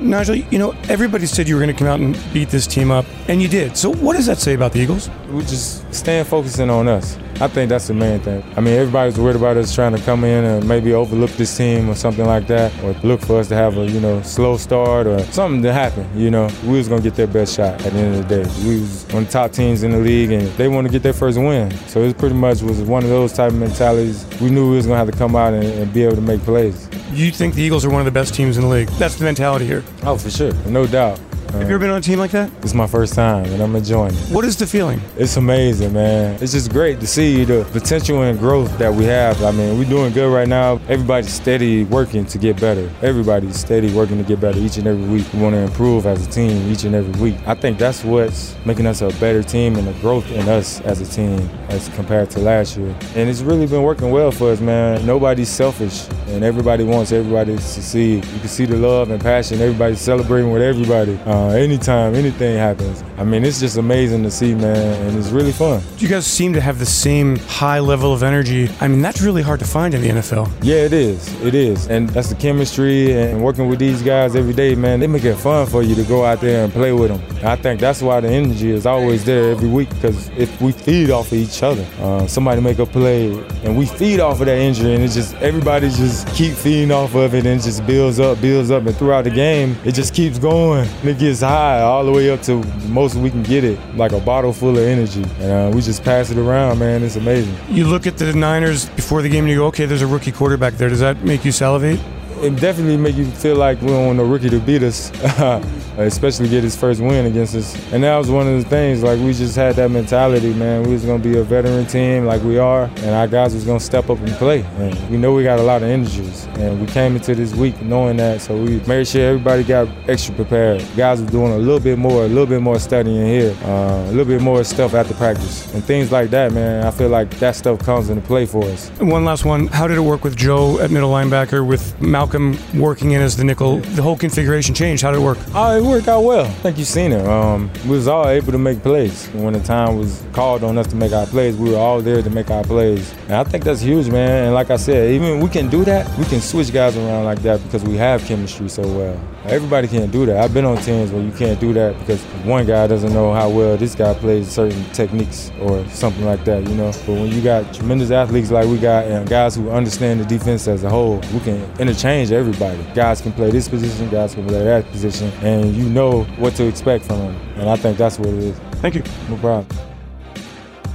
Nigel, 0.00 0.34
you 0.34 0.58
know, 0.58 0.72
everybody 0.90 1.24
said 1.24 1.48
you 1.48 1.54
were 1.54 1.62
going 1.62 1.74
to 1.74 1.78
come 1.78 1.88
out 1.88 1.98
and 1.98 2.14
beat 2.34 2.50
this 2.50 2.66
team 2.66 2.90
up, 2.90 3.06
and 3.28 3.40
you 3.40 3.48
did. 3.48 3.74
So, 3.74 3.94
what 3.94 4.14
does 4.14 4.26
that 4.26 4.36
say 4.36 4.52
about 4.52 4.72
the 4.72 4.80
Eagles? 4.80 5.08
We're 5.30 5.40
just 5.40 5.92
staying 5.94 6.26
focusing 6.26 6.68
on 6.68 6.88
us. 6.88 7.16
I 7.40 7.46
think 7.46 7.68
that's 7.68 7.86
the 7.86 7.94
main 7.94 8.18
thing. 8.18 8.42
I 8.56 8.60
mean, 8.60 8.74
everybody's 8.74 9.18
worried 9.18 9.36
about 9.36 9.56
us 9.56 9.72
trying 9.72 9.94
to 9.94 10.02
come 10.02 10.24
in 10.24 10.44
and 10.44 10.66
maybe 10.66 10.92
overlook 10.92 11.30
this 11.32 11.56
team 11.56 11.88
or 11.88 11.94
something 11.94 12.26
like 12.26 12.48
that, 12.48 12.72
or 12.82 12.94
look 13.06 13.20
for 13.20 13.38
us 13.38 13.46
to 13.48 13.54
have 13.54 13.78
a 13.78 13.86
you 13.86 14.00
know 14.00 14.20
slow 14.22 14.56
start 14.56 15.06
or 15.06 15.20
something 15.32 15.62
to 15.62 15.72
happen. 15.72 16.04
You 16.18 16.30
know, 16.30 16.50
we 16.64 16.78
was 16.78 16.88
gonna 16.88 17.00
get 17.00 17.14
their 17.14 17.28
best 17.28 17.54
shot 17.54 17.80
at 17.86 17.92
the 17.92 17.98
end 17.98 18.16
of 18.16 18.28
the 18.28 18.42
day. 18.42 18.50
We 18.66 18.80
was 18.80 19.06
one 19.10 19.22
of 19.22 19.28
the 19.28 19.32
top 19.32 19.52
teams 19.52 19.84
in 19.84 19.92
the 19.92 19.98
league, 19.98 20.32
and 20.32 20.48
they 20.56 20.66
want 20.66 20.88
to 20.88 20.92
get 20.92 21.04
their 21.04 21.12
first 21.12 21.38
win. 21.38 21.70
So 21.86 22.02
it 22.02 22.18
pretty 22.18 22.34
much 22.34 22.60
was 22.62 22.80
one 22.82 23.04
of 23.04 23.08
those 23.10 23.32
type 23.32 23.52
of 23.52 23.58
mentalities. 23.58 24.26
We 24.40 24.50
knew 24.50 24.70
we 24.70 24.76
was 24.76 24.86
gonna 24.86 24.98
have 24.98 25.10
to 25.10 25.16
come 25.16 25.36
out 25.36 25.54
and, 25.54 25.64
and 25.64 25.92
be 25.92 26.02
able 26.02 26.16
to 26.16 26.22
make 26.22 26.40
plays. 26.42 26.88
You 27.12 27.30
think 27.30 27.54
the 27.54 27.62
Eagles 27.62 27.84
are 27.84 27.90
one 27.90 28.00
of 28.00 28.04
the 28.04 28.10
best 28.10 28.34
teams 28.34 28.56
in 28.56 28.64
the 28.64 28.68
league? 28.68 28.88
That's 28.98 29.14
the 29.14 29.24
mentality 29.24 29.64
here. 29.64 29.84
Oh, 30.02 30.16
for 30.16 30.30
sure, 30.30 30.52
no 30.66 30.86
doubt. 30.86 31.20
Have 31.52 31.62
you 31.62 31.74
ever 31.74 31.78
been 31.78 31.90
on 31.90 31.98
a 31.98 32.00
team 32.02 32.18
like 32.18 32.30
that? 32.32 32.50
It's 32.62 32.74
my 32.74 32.86
first 32.86 33.14
time, 33.14 33.46
and 33.46 33.62
I'm 33.62 33.74
enjoying 33.74 34.14
it. 34.14 34.20
What 34.30 34.44
is 34.44 34.56
the 34.56 34.66
feeling? 34.66 35.00
It's 35.16 35.36
amazing, 35.38 35.94
man. 35.94 36.36
It's 36.42 36.52
just 36.52 36.70
great 36.70 37.00
to 37.00 37.06
see 37.06 37.44
the 37.44 37.66
potential 37.72 38.22
and 38.22 38.38
growth 38.38 38.76
that 38.76 38.92
we 38.92 39.04
have. 39.04 39.42
I 39.42 39.50
mean, 39.52 39.78
we're 39.78 39.88
doing 39.88 40.12
good 40.12 40.32
right 40.32 40.46
now. 40.46 40.74
Everybody's 40.88 41.32
steady 41.32 41.84
working 41.84 42.26
to 42.26 42.38
get 42.38 42.60
better. 42.60 42.90
Everybody's 43.00 43.58
steady 43.58 43.92
working 43.94 44.18
to 44.18 44.24
get 44.24 44.40
better 44.40 44.58
each 44.58 44.76
and 44.76 44.86
every 44.86 45.04
week. 45.08 45.26
We 45.32 45.40
want 45.40 45.54
to 45.54 45.60
improve 45.60 46.04
as 46.04 46.26
a 46.26 46.30
team 46.30 46.70
each 46.70 46.84
and 46.84 46.94
every 46.94 47.18
week. 47.20 47.36
I 47.46 47.54
think 47.54 47.78
that's 47.78 48.04
what's 48.04 48.54
making 48.66 48.86
us 48.86 49.00
a 49.00 49.08
better 49.18 49.42
team 49.42 49.76
and 49.76 49.88
the 49.88 49.94
growth 50.00 50.30
in 50.30 50.48
us 50.48 50.82
as 50.82 51.00
a 51.00 51.06
team 51.06 51.48
as 51.70 51.88
compared 51.90 52.28
to 52.30 52.40
last 52.40 52.76
year. 52.76 52.94
And 53.16 53.28
it's 53.28 53.40
really 53.40 53.66
been 53.66 53.82
working 53.82 54.10
well 54.10 54.30
for 54.30 54.52
us, 54.52 54.60
man. 54.60 55.04
Nobody's 55.06 55.48
selfish, 55.48 56.06
and 56.28 56.44
everybody 56.44 56.84
wants 56.84 57.10
everybody 57.10 57.56
to 57.56 57.62
succeed. 57.62 58.24
You 58.26 58.38
can 58.38 58.48
see 58.48 58.66
the 58.66 58.76
love 58.76 59.10
and 59.10 59.20
passion. 59.20 59.60
Everybody's 59.62 60.00
celebrating 60.00 60.52
with 60.52 60.62
everybody. 60.62 61.18
Um, 61.24 61.37
Uh, 61.38 61.50
anytime 61.50 62.16
anything 62.16 62.56
happens, 62.58 63.04
I 63.16 63.22
mean, 63.22 63.44
it's 63.44 63.60
just 63.60 63.76
amazing 63.76 64.24
to 64.24 64.30
see, 64.30 64.56
man, 64.56 64.76
and 65.06 65.16
it's 65.16 65.28
really 65.30 65.52
fun. 65.52 65.80
You 65.98 66.08
guys 66.08 66.26
seem 66.26 66.52
to 66.54 66.60
have 66.60 66.80
the 66.80 66.86
same 66.86 67.36
high 67.36 67.78
level 67.78 68.12
of 68.12 68.24
energy. 68.24 68.68
I 68.80 68.88
mean, 68.88 69.02
that's 69.02 69.20
really 69.20 69.42
hard 69.42 69.60
to 69.60 69.64
find 69.64 69.94
in 69.94 70.02
the 70.02 70.08
NFL. 70.08 70.52
Yeah, 70.64 70.78
it 70.78 70.92
is. 70.92 71.32
It 71.40 71.54
is. 71.54 71.86
And 71.86 72.10
that's 72.10 72.30
the 72.30 72.34
chemistry 72.34 73.12
and 73.12 73.40
working 73.40 73.68
with 73.68 73.78
these 73.78 74.02
guys 74.02 74.34
every 74.34 74.52
day, 74.52 74.74
man. 74.74 74.98
They 74.98 75.06
make 75.06 75.22
it 75.22 75.36
fun 75.36 75.68
for 75.68 75.80
you 75.80 75.94
to 75.94 76.02
go 76.02 76.24
out 76.24 76.40
there 76.40 76.64
and 76.64 76.72
play 76.72 76.90
with 76.90 77.10
them. 77.10 77.46
I 77.46 77.54
think 77.54 77.78
that's 77.78 78.02
why 78.02 78.18
the 78.18 78.28
energy 78.28 78.72
is 78.72 78.84
always 78.84 79.24
there 79.24 79.52
every 79.52 79.68
week 79.68 79.90
because 79.90 80.28
if 80.30 80.60
we 80.60 80.72
feed 80.72 81.10
off 81.10 81.28
of 81.28 81.34
each 81.34 81.62
other, 81.62 81.86
uh, 82.00 82.26
somebody 82.26 82.60
make 82.60 82.80
a 82.80 82.86
play 82.86 83.30
and 83.62 83.78
we 83.78 83.86
feed 83.86 84.18
off 84.18 84.40
of 84.40 84.46
that 84.46 84.58
injury 84.58 84.94
and 84.96 85.04
it 85.04 85.12
just, 85.12 85.36
everybody 85.36 85.88
just 85.88 86.26
keep 86.34 86.54
feeding 86.54 86.90
off 86.90 87.14
of 87.14 87.32
it 87.32 87.46
and 87.46 87.60
it 87.60 87.62
just 87.62 87.86
builds 87.86 88.18
up, 88.18 88.40
builds 88.40 88.72
up. 88.72 88.84
And 88.84 88.96
throughout 88.96 89.22
the 89.22 89.30
game, 89.30 89.76
it 89.84 89.92
just 89.92 90.14
keeps 90.14 90.40
going. 90.40 90.88
And 91.00 91.10
it 91.10 91.18
gets 91.18 91.27
high 91.40 91.80
all 91.80 92.04
the 92.04 92.12
way 92.12 92.30
up 92.30 92.42
to 92.42 92.62
most 92.88 93.14
we 93.14 93.30
can 93.30 93.42
get 93.42 93.64
it, 93.64 93.78
like 93.96 94.12
a 94.12 94.20
bottle 94.20 94.52
full 94.52 94.76
of 94.76 94.84
energy. 94.84 95.22
And 95.40 95.72
uh, 95.72 95.76
we 95.76 95.82
just 95.82 96.02
pass 96.02 96.30
it 96.30 96.38
around, 96.38 96.78
man. 96.78 97.02
It's 97.02 97.16
amazing. 97.16 97.54
You 97.68 97.86
look 97.86 98.06
at 98.06 98.18
the 98.18 98.32
Niners 98.32 98.88
before 98.90 99.22
the 99.22 99.28
game 99.28 99.44
and 99.44 99.50
you 99.50 99.58
go, 99.58 99.66
okay, 99.66 99.86
there's 99.86 100.02
a 100.02 100.06
rookie 100.06 100.32
quarterback 100.32 100.74
there. 100.74 100.88
Does 100.88 101.00
that 101.00 101.22
make 101.22 101.44
you 101.44 101.52
salivate? 101.52 102.00
it 102.42 102.56
definitely 102.60 102.96
make 102.96 103.16
you 103.16 103.26
feel 103.26 103.56
like 103.56 103.80
we 103.80 103.88
don't 103.88 104.06
want 104.06 104.18
no 104.18 104.24
rookie 104.24 104.48
to 104.50 104.60
beat 104.60 104.82
us, 104.82 105.10
especially 106.06 106.48
get 106.48 106.62
his 106.62 106.76
first 106.76 107.00
win 107.00 107.26
against 107.26 107.54
us. 107.54 107.74
And 107.92 108.02
that 108.04 108.16
was 108.16 108.30
one 108.30 108.46
of 108.46 108.62
the 108.62 108.68
things, 108.68 109.02
like 109.02 109.18
we 109.18 109.32
just 109.32 109.56
had 109.56 109.76
that 109.76 109.90
mentality, 109.90 110.52
man. 110.54 110.84
We 110.84 110.92
was 110.92 111.04
gonna 111.04 111.22
be 111.22 111.38
a 111.38 111.42
veteran 111.42 111.86
team 111.86 112.24
like 112.24 112.42
we 112.42 112.58
are, 112.58 112.84
and 112.98 113.10
our 113.10 113.26
guys 113.26 113.54
was 113.54 113.64
gonna 113.64 113.80
step 113.80 114.10
up 114.10 114.18
and 114.18 114.30
play. 114.32 114.64
And 114.78 115.10
we 115.10 115.16
know 115.16 115.32
we 115.32 115.42
got 115.44 115.58
a 115.58 115.62
lot 115.62 115.82
of 115.82 115.88
injuries, 115.88 116.46
and 116.54 116.80
we 116.80 116.86
came 116.86 117.16
into 117.16 117.34
this 117.34 117.54
week 117.54 117.80
knowing 117.82 118.16
that, 118.18 118.40
so 118.40 118.56
we 118.56 118.80
made 118.80 119.06
sure 119.06 119.30
everybody 119.30 119.64
got 119.64 119.88
extra 120.08 120.34
prepared. 120.34 120.84
Guys 120.96 121.20
were 121.20 121.30
doing 121.30 121.52
a 121.52 121.58
little 121.58 121.80
bit 121.80 121.98
more, 121.98 122.24
a 122.24 122.28
little 122.28 122.46
bit 122.46 122.60
more 122.60 122.78
studying 122.78 123.26
here, 123.26 123.56
uh, 123.64 124.06
a 124.06 124.10
little 124.10 124.24
bit 124.24 124.40
more 124.40 124.62
stuff 124.64 124.94
after 124.94 125.14
practice, 125.14 125.72
and 125.74 125.84
things 125.84 126.12
like 126.12 126.30
that, 126.30 126.52
man. 126.52 126.84
I 126.84 126.90
feel 126.90 127.08
like 127.08 127.30
that 127.38 127.56
stuff 127.56 127.78
comes 127.80 128.08
into 128.08 128.22
play 128.26 128.46
for 128.46 128.64
us. 128.64 128.90
And 129.00 129.10
one 129.10 129.24
last 129.24 129.44
one. 129.44 129.66
How 129.68 129.86
did 129.86 129.96
it 129.96 130.02
work 130.02 130.24
with 130.24 130.36
Joe 130.36 130.78
at 130.80 130.90
middle 130.90 131.10
linebacker 131.10 131.66
with 131.66 132.00
Malcolm 132.00 132.58
working 132.74 133.12
in 133.12 133.20
as 133.20 133.36
the 133.36 133.44
nickel? 133.44 133.78
The 133.78 134.02
whole 134.02 134.16
configuration 134.16 134.74
changed. 134.74 135.02
How 135.02 135.10
did 135.10 135.18
it 135.18 135.24
work? 135.24 135.38
Oh, 135.54 135.76
it 135.76 135.82
worked 135.88 136.08
out 136.08 136.20
well. 136.20 136.44
I 136.44 136.50
think 136.50 136.78
you've 136.78 136.86
seen 136.86 137.12
it. 137.12 137.26
Um, 137.26 137.70
we 137.84 137.90
was 137.90 138.08
all 138.08 138.28
able 138.28 138.52
to 138.52 138.58
make 138.58 138.82
plays. 138.82 139.26
When 139.28 139.54
the 139.54 139.60
time 139.60 139.98
was 139.98 140.22
called 140.32 140.62
on 140.62 140.76
us 140.76 140.86
to 140.88 140.96
make 140.96 141.12
our 141.12 141.26
plays, 141.26 141.56
we 141.56 141.70
were 141.70 141.78
all 141.78 142.00
there 142.00 142.22
to 142.22 142.30
make 142.30 142.50
our 142.50 142.62
plays. 142.62 143.12
And 143.24 143.34
I 143.34 143.44
think 143.44 143.64
that's 143.64 143.80
huge, 143.80 144.08
man. 144.08 144.46
And 144.46 144.54
like 144.54 144.70
I 144.70 144.76
said, 144.76 145.12
even 145.12 145.40
we 145.40 145.48
can 145.48 145.68
do 145.68 145.84
that, 145.84 146.06
we 146.18 146.24
can 146.26 146.40
switch 146.40 146.72
guys 146.72 146.96
around 146.96 147.24
like 147.24 147.40
that 147.42 147.62
because 147.62 147.82
we 147.84 147.96
have 147.96 148.22
chemistry 148.24 148.68
so 148.68 148.82
well. 148.82 149.20
Everybody 149.50 149.88
can't 149.88 150.12
do 150.12 150.26
that. 150.26 150.36
I've 150.36 150.52
been 150.52 150.66
on 150.66 150.76
teams 150.82 151.10
where 151.10 151.22
you 151.22 151.32
can't 151.32 151.58
do 151.58 151.72
that 151.72 151.98
because 152.00 152.22
one 152.44 152.66
guy 152.66 152.86
doesn't 152.86 153.14
know 153.14 153.32
how 153.32 153.48
well 153.48 153.78
this 153.78 153.94
guy 153.94 154.12
plays 154.12 154.46
certain 154.48 154.84
techniques 154.92 155.50
or 155.60 155.88
something 155.88 156.24
like 156.26 156.44
that, 156.44 156.68
you 156.68 156.74
know. 156.74 156.92
But 157.06 157.14
when 157.14 157.28
you 157.28 157.40
got 157.40 157.72
tremendous 157.72 158.10
athletes 158.10 158.50
like 158.50 158.66
we 158.66 158.76
got 158.76 159.06
and 159.06 159.26
guys 159.26 159.56
who 159.56 159.70
understand 159.70 160.20
the 160.20 160.26
defense 160.26 160.68
as 160.68 160.84
a 160.84 160.90
whole, 160.90 161.16
we 161.32 161.40
can 161.40 161.64
interchange 161.80 162.30
everybody. 162.30 162.82
Guys 162.94 163.22
can 163.22 163.32
play 163.32 163.50
this 163.50 163.68
position, 163.68 164.10
guys 164.10 164.34
can 164.34 164.46
play 164.46 164.62
that 164.64 164.84
position, 164.90 165.32
and 165.40 165.74
you 165.74 165.88
know 165.88 166.24
what 166.36 166.54
to 166.56 166.66
expect 166.66 167.06
from 167.06 167.18
them. 167.18 167.36
And 167.56 167.70
I 167.70 167.76
think 167.76 167.96
that's 167.96 168.18
what 168.18 168.28
it 168.28 168.34
is. 168.34 168.58
Thank 168.82 168.96
you. 168.96 169.02
No 169.30 169.38
problem. 169.38 169.87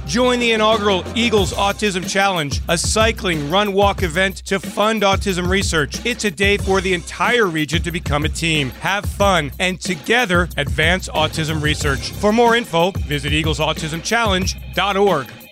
Join 0.06 0.38
the 0.38 0.52
inaugural 0.52 1.02
Eagles 1.14 1.54
Autism 1.54 2.08
Challenge, 2.08 2.60
a 2.68 2.76
cycling 2.76 3.50
run 3.50 3.72
walk 3.72 4.02
event 4.02 4.36
to 4.46 4.60
fund 4.60 5.02
autism 5.02 5.48
research. 5.48 6.04
It's 6.04 6.24
a 6.24 6.30
day 6.30 6.58
for 6.58 6.82
the 6.82 6.92
entire 6.92 7.46
region 7.46 7.82
to 7.82 7.90
become 7.90 8.24
a 8.24 8.28
team, 8.28 8.70
have 8.80 9.06
fun, 9.06 9.50
and 9.58 9.80
together 9.80 10.48
advance 10.56 11.08
autism 11.08 11.62
research. 11.62 12.10
For 12.10 12.32
more 12.32 12.54
info, 12.54 12.92
visit 12.92 13.32
eaglesautismchallenge.org. 13.32 15.43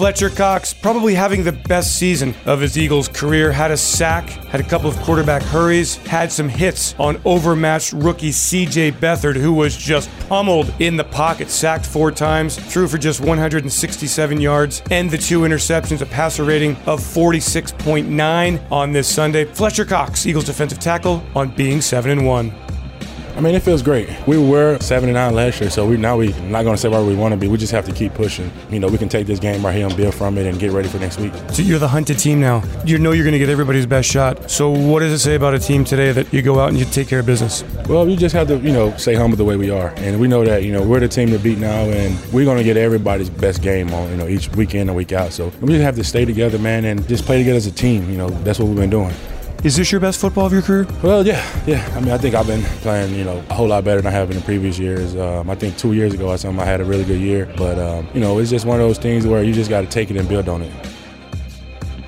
Fletcher 0.00 0.30
Cox, 0.30 0.72
probably 0.72 1.14
having 1.14 1.44
the 1.44 1.52
best 1.52 1.96
season 1.96 2.34
of 2.46 2.58
his 2.58 2.78
Eagles 2.78 3.06
career, 3.06 3.52
had 3.52 3.70
a 3.70 3.76
sack, 3.76 4.30
had 4.30 4.58
a 4.58 4.64
couple 4.64 4.88
of 4.88 4.96
quarterback 5.00 5.42
hurries, 5.42 5.96
had 5.96 6.32
some 6.32 6.48
hits 6.48 6.94
on 6.98 7.20
overmatched 7.26 7.92
rookie 7.92 8.30
CJ 8.30 8.92
Beathard, 8.92 9.36
who 9.36 9.52
was 9.52 9.76
just 9.76 10.08
pummeled 10.20 10.72
in 10.78 10.96
the 10.96 11.04
pocket, 11.04 11.50
sacked 11.50 11.84
four 11.84 12.10
times, 12.10 12.56
threw 12.56 12.88
for 12.88 12.96
just 12.96 13.20
167 13.20 14.40
yards, 14.40 14.82
and 14.90 15.10
the 15.10 15.18
two 15.18 15.40
interceptions, 15.40 16.00
a 16.00 16.06
passer 16.06 16.44
rating 16.44 16.76
of 16.86 16.98
46.9 17.00 18.72
on 18.72 18.92
this 18.92 19.06
Sunday. 19.06 19.44
Fletcher 19.44 19.84
Cox, 19.84 20.24
Eagles 20.24 20.46
defensive 20.46 20.80
tackle, 20.80 21.22
on 21.36 21.50
being 21.50 21.82
7 21.82 22.10
and 22.10 22.26
1. 22.26 22.69
I 23.40 23.42
mean, 23.42 23.54
it 23.54 23.62
feels 23.62 23.80
great. 23.80 24.06
We 24.26 24.36
were 24.36 24.78
seven 24.80 25.08
and 25.08 25.14
nine 25.14 25.34
last 25.34 25.62
year, 25.62 25.70
so 25.70 25.86
we 25.86 25.96
now 25.96 26.18
we 26.18 26.28
not 26.50 26.62
going 26.62 26.74
to 26.74 26.76
say 26.76 26.90
where 26.90 27.02
we 27.02 27.16
want 27.16 27.32
to 27.32 27.38
be. 27.38 27.48
We 27.48 27.56
just 27.56 27.72
have 27.72 27.86
to 27.86 27.92
keep 27.92 28.12
pushing. 28.12 28.52
You 28.68 28.80
know, 28.80 28.88
we 28.88 28.98
can 28.98 29.08
take 29.08 29.26
this 29.26 29.38
game 29.38 29.64
right 29.64 29.74
here 29.74 29.86
and 29.86 29.96
build 29.96 30.14
from 30.14 30.36
it 30.36 30.46
and 30.46 30.58
get 30.58 30.72
ready 30.72 30.88
for 30.88 30.98
next 30.98 31.18
week. 31.18 31.32
So 31.50 31.62
you're 31.62 31.78
the 31.78 31.88
hunted 31.88 32.18
team 32.18 32.38
now. 32.38 32.62
You 32.84 32.98
know 32.98 33.12
you're 33.12 33.24
going 33.24 33.32
to 33.32 33.38
get 33.38 33.48
everybody's 33.48 33.86
best 33.86 34.10
shot. 34.10 34.50
So 34.50 34.68
what 34.68 35.00
does 35.00 35.10
it 35.10 35.20
say 35.20 35.36
about 35.36 35.54
a 35.54 35.58
team 35.58 35.86
today 35.86 36.12
that 36.12 36.30
you 36.34 36.42
go 36.42 36.60
out 36.60 36.68
and 36.68 36.78
you 36.78 36.84
take 36.84 37.08
care 37.08 37.20
of 37.20 37.24
business? 37.24 37.64
Well, 37.88 38.06
you 38.06 38.18
just 38.18 38.34
have 38.34 38.46
to, 38.48 38.58
you 38.58 38.72
know, 38.72 38.94
stay 38.98 39.14
humble 39.14 39.38
the 39.38 39.44
way 39.46 39.56
we 39.56 39.70
are, 39.70 39.94
and 39.96 40.20
we 40.20 40.28
know 40.28 40.44
that 40.44 40.62
you 40.62 40.74
know 40.74 40.86
we're 40.86 41.00
the 41.00 41.08
team 41.08 41.30
to 41.30 41.38
beat 41.38 41.56
now, 41.56 41.84
and 41.84 42.14
we're 42.34 42.44
going 42.44 42.58
to 42.58 42.64
get 42.64 42.76
everybody's 42.76 43.30
best 43.30 43.62
game 43.62 43.90
on, 43.94 44.10
you 44.10 44.18
know, 44.18 44.28
each 44.28 44.50
weekend 44.50 44.90
and 44.90 44.96
week 44.98 45.12
out. 45.12 45.32
So 45.32 45.50
we 45.62 45.68
just 45.68 45.82
have 45.82 45.96
to 45.96 46.04
stay 46.04 46.26
together, 46.26 46.58
man, 46.58 46.84
and 46.84 47.08
just 47.08 47.24
play 47.24 47.38
together 47.38 47.56
as 47.56 47.66
a 47.66 47.72
team. 47.72 48.10
You 48.10 48.18
know, 48.18 48.28
that's 48.28 48.58
what 48.58 48.68
we've 48.68 48.76
been 48.76 48.90
doing. 48.90 49.14
Is 49.62 49.76
this 49.76 49.92
your 49.92 50.00
best 50.00 50.18
football 50.18 50.46
of 50.46 50.52
your 50.54 50.62
career? 50.62 50.86
Well, 51.02 51.26
yeah, 51.26 51.44
yeah. 51.66 51.86
I 51.94 52.00
mean, 52.00 52.12
I 52.12 52.16
think 52.16 52.34
I've 52.34 52.46
been 52.46 52.62
playing, 52.80 53.14
you 53.14 53.24
know, 53.24 53.44
a 53.50 53.54
whole 53.54 53.68
lot 53.68 53.84
better 53.84 54.00
than 54.00 54.06
I 54.06 54.16
have 54.16 54.30
in 54.30 54.36
the 54.38 54.42
previous 54.42 54.78
years. 54.78 55.14
Um, 55.14 55.50
I 55.50 55.54
think 55.54 55.76
two 55.76 55.92
years 55.92 56.14
ago, 56.14 56.30
I 56.30 56.34
I 56.34 56.64
had 56.64 56.80
a 56.80 56.84
really 56.84 57.04
good 57.04 57.20
year, 57.20 57.52
but 57.58 57.78
um, 57.78 58.08
you 58.14 58.20
know, 58.20 58.38
it's 58.38 58.48
just 58.48 58.64
one 58.64 58.80
of 58.80 58.86
those 58.86 58.96
things 58.96 59.26
where 59.26 59.42
you 59.42 59.52
just 59.52 59.68
got 59.68 59.82
to 59.82 59.86
take 59.86 60.10
it 60.10 60.16
and 60.16 60.26
build 60.26 60.48
on 60.48 60.62
it. 60.62 60.72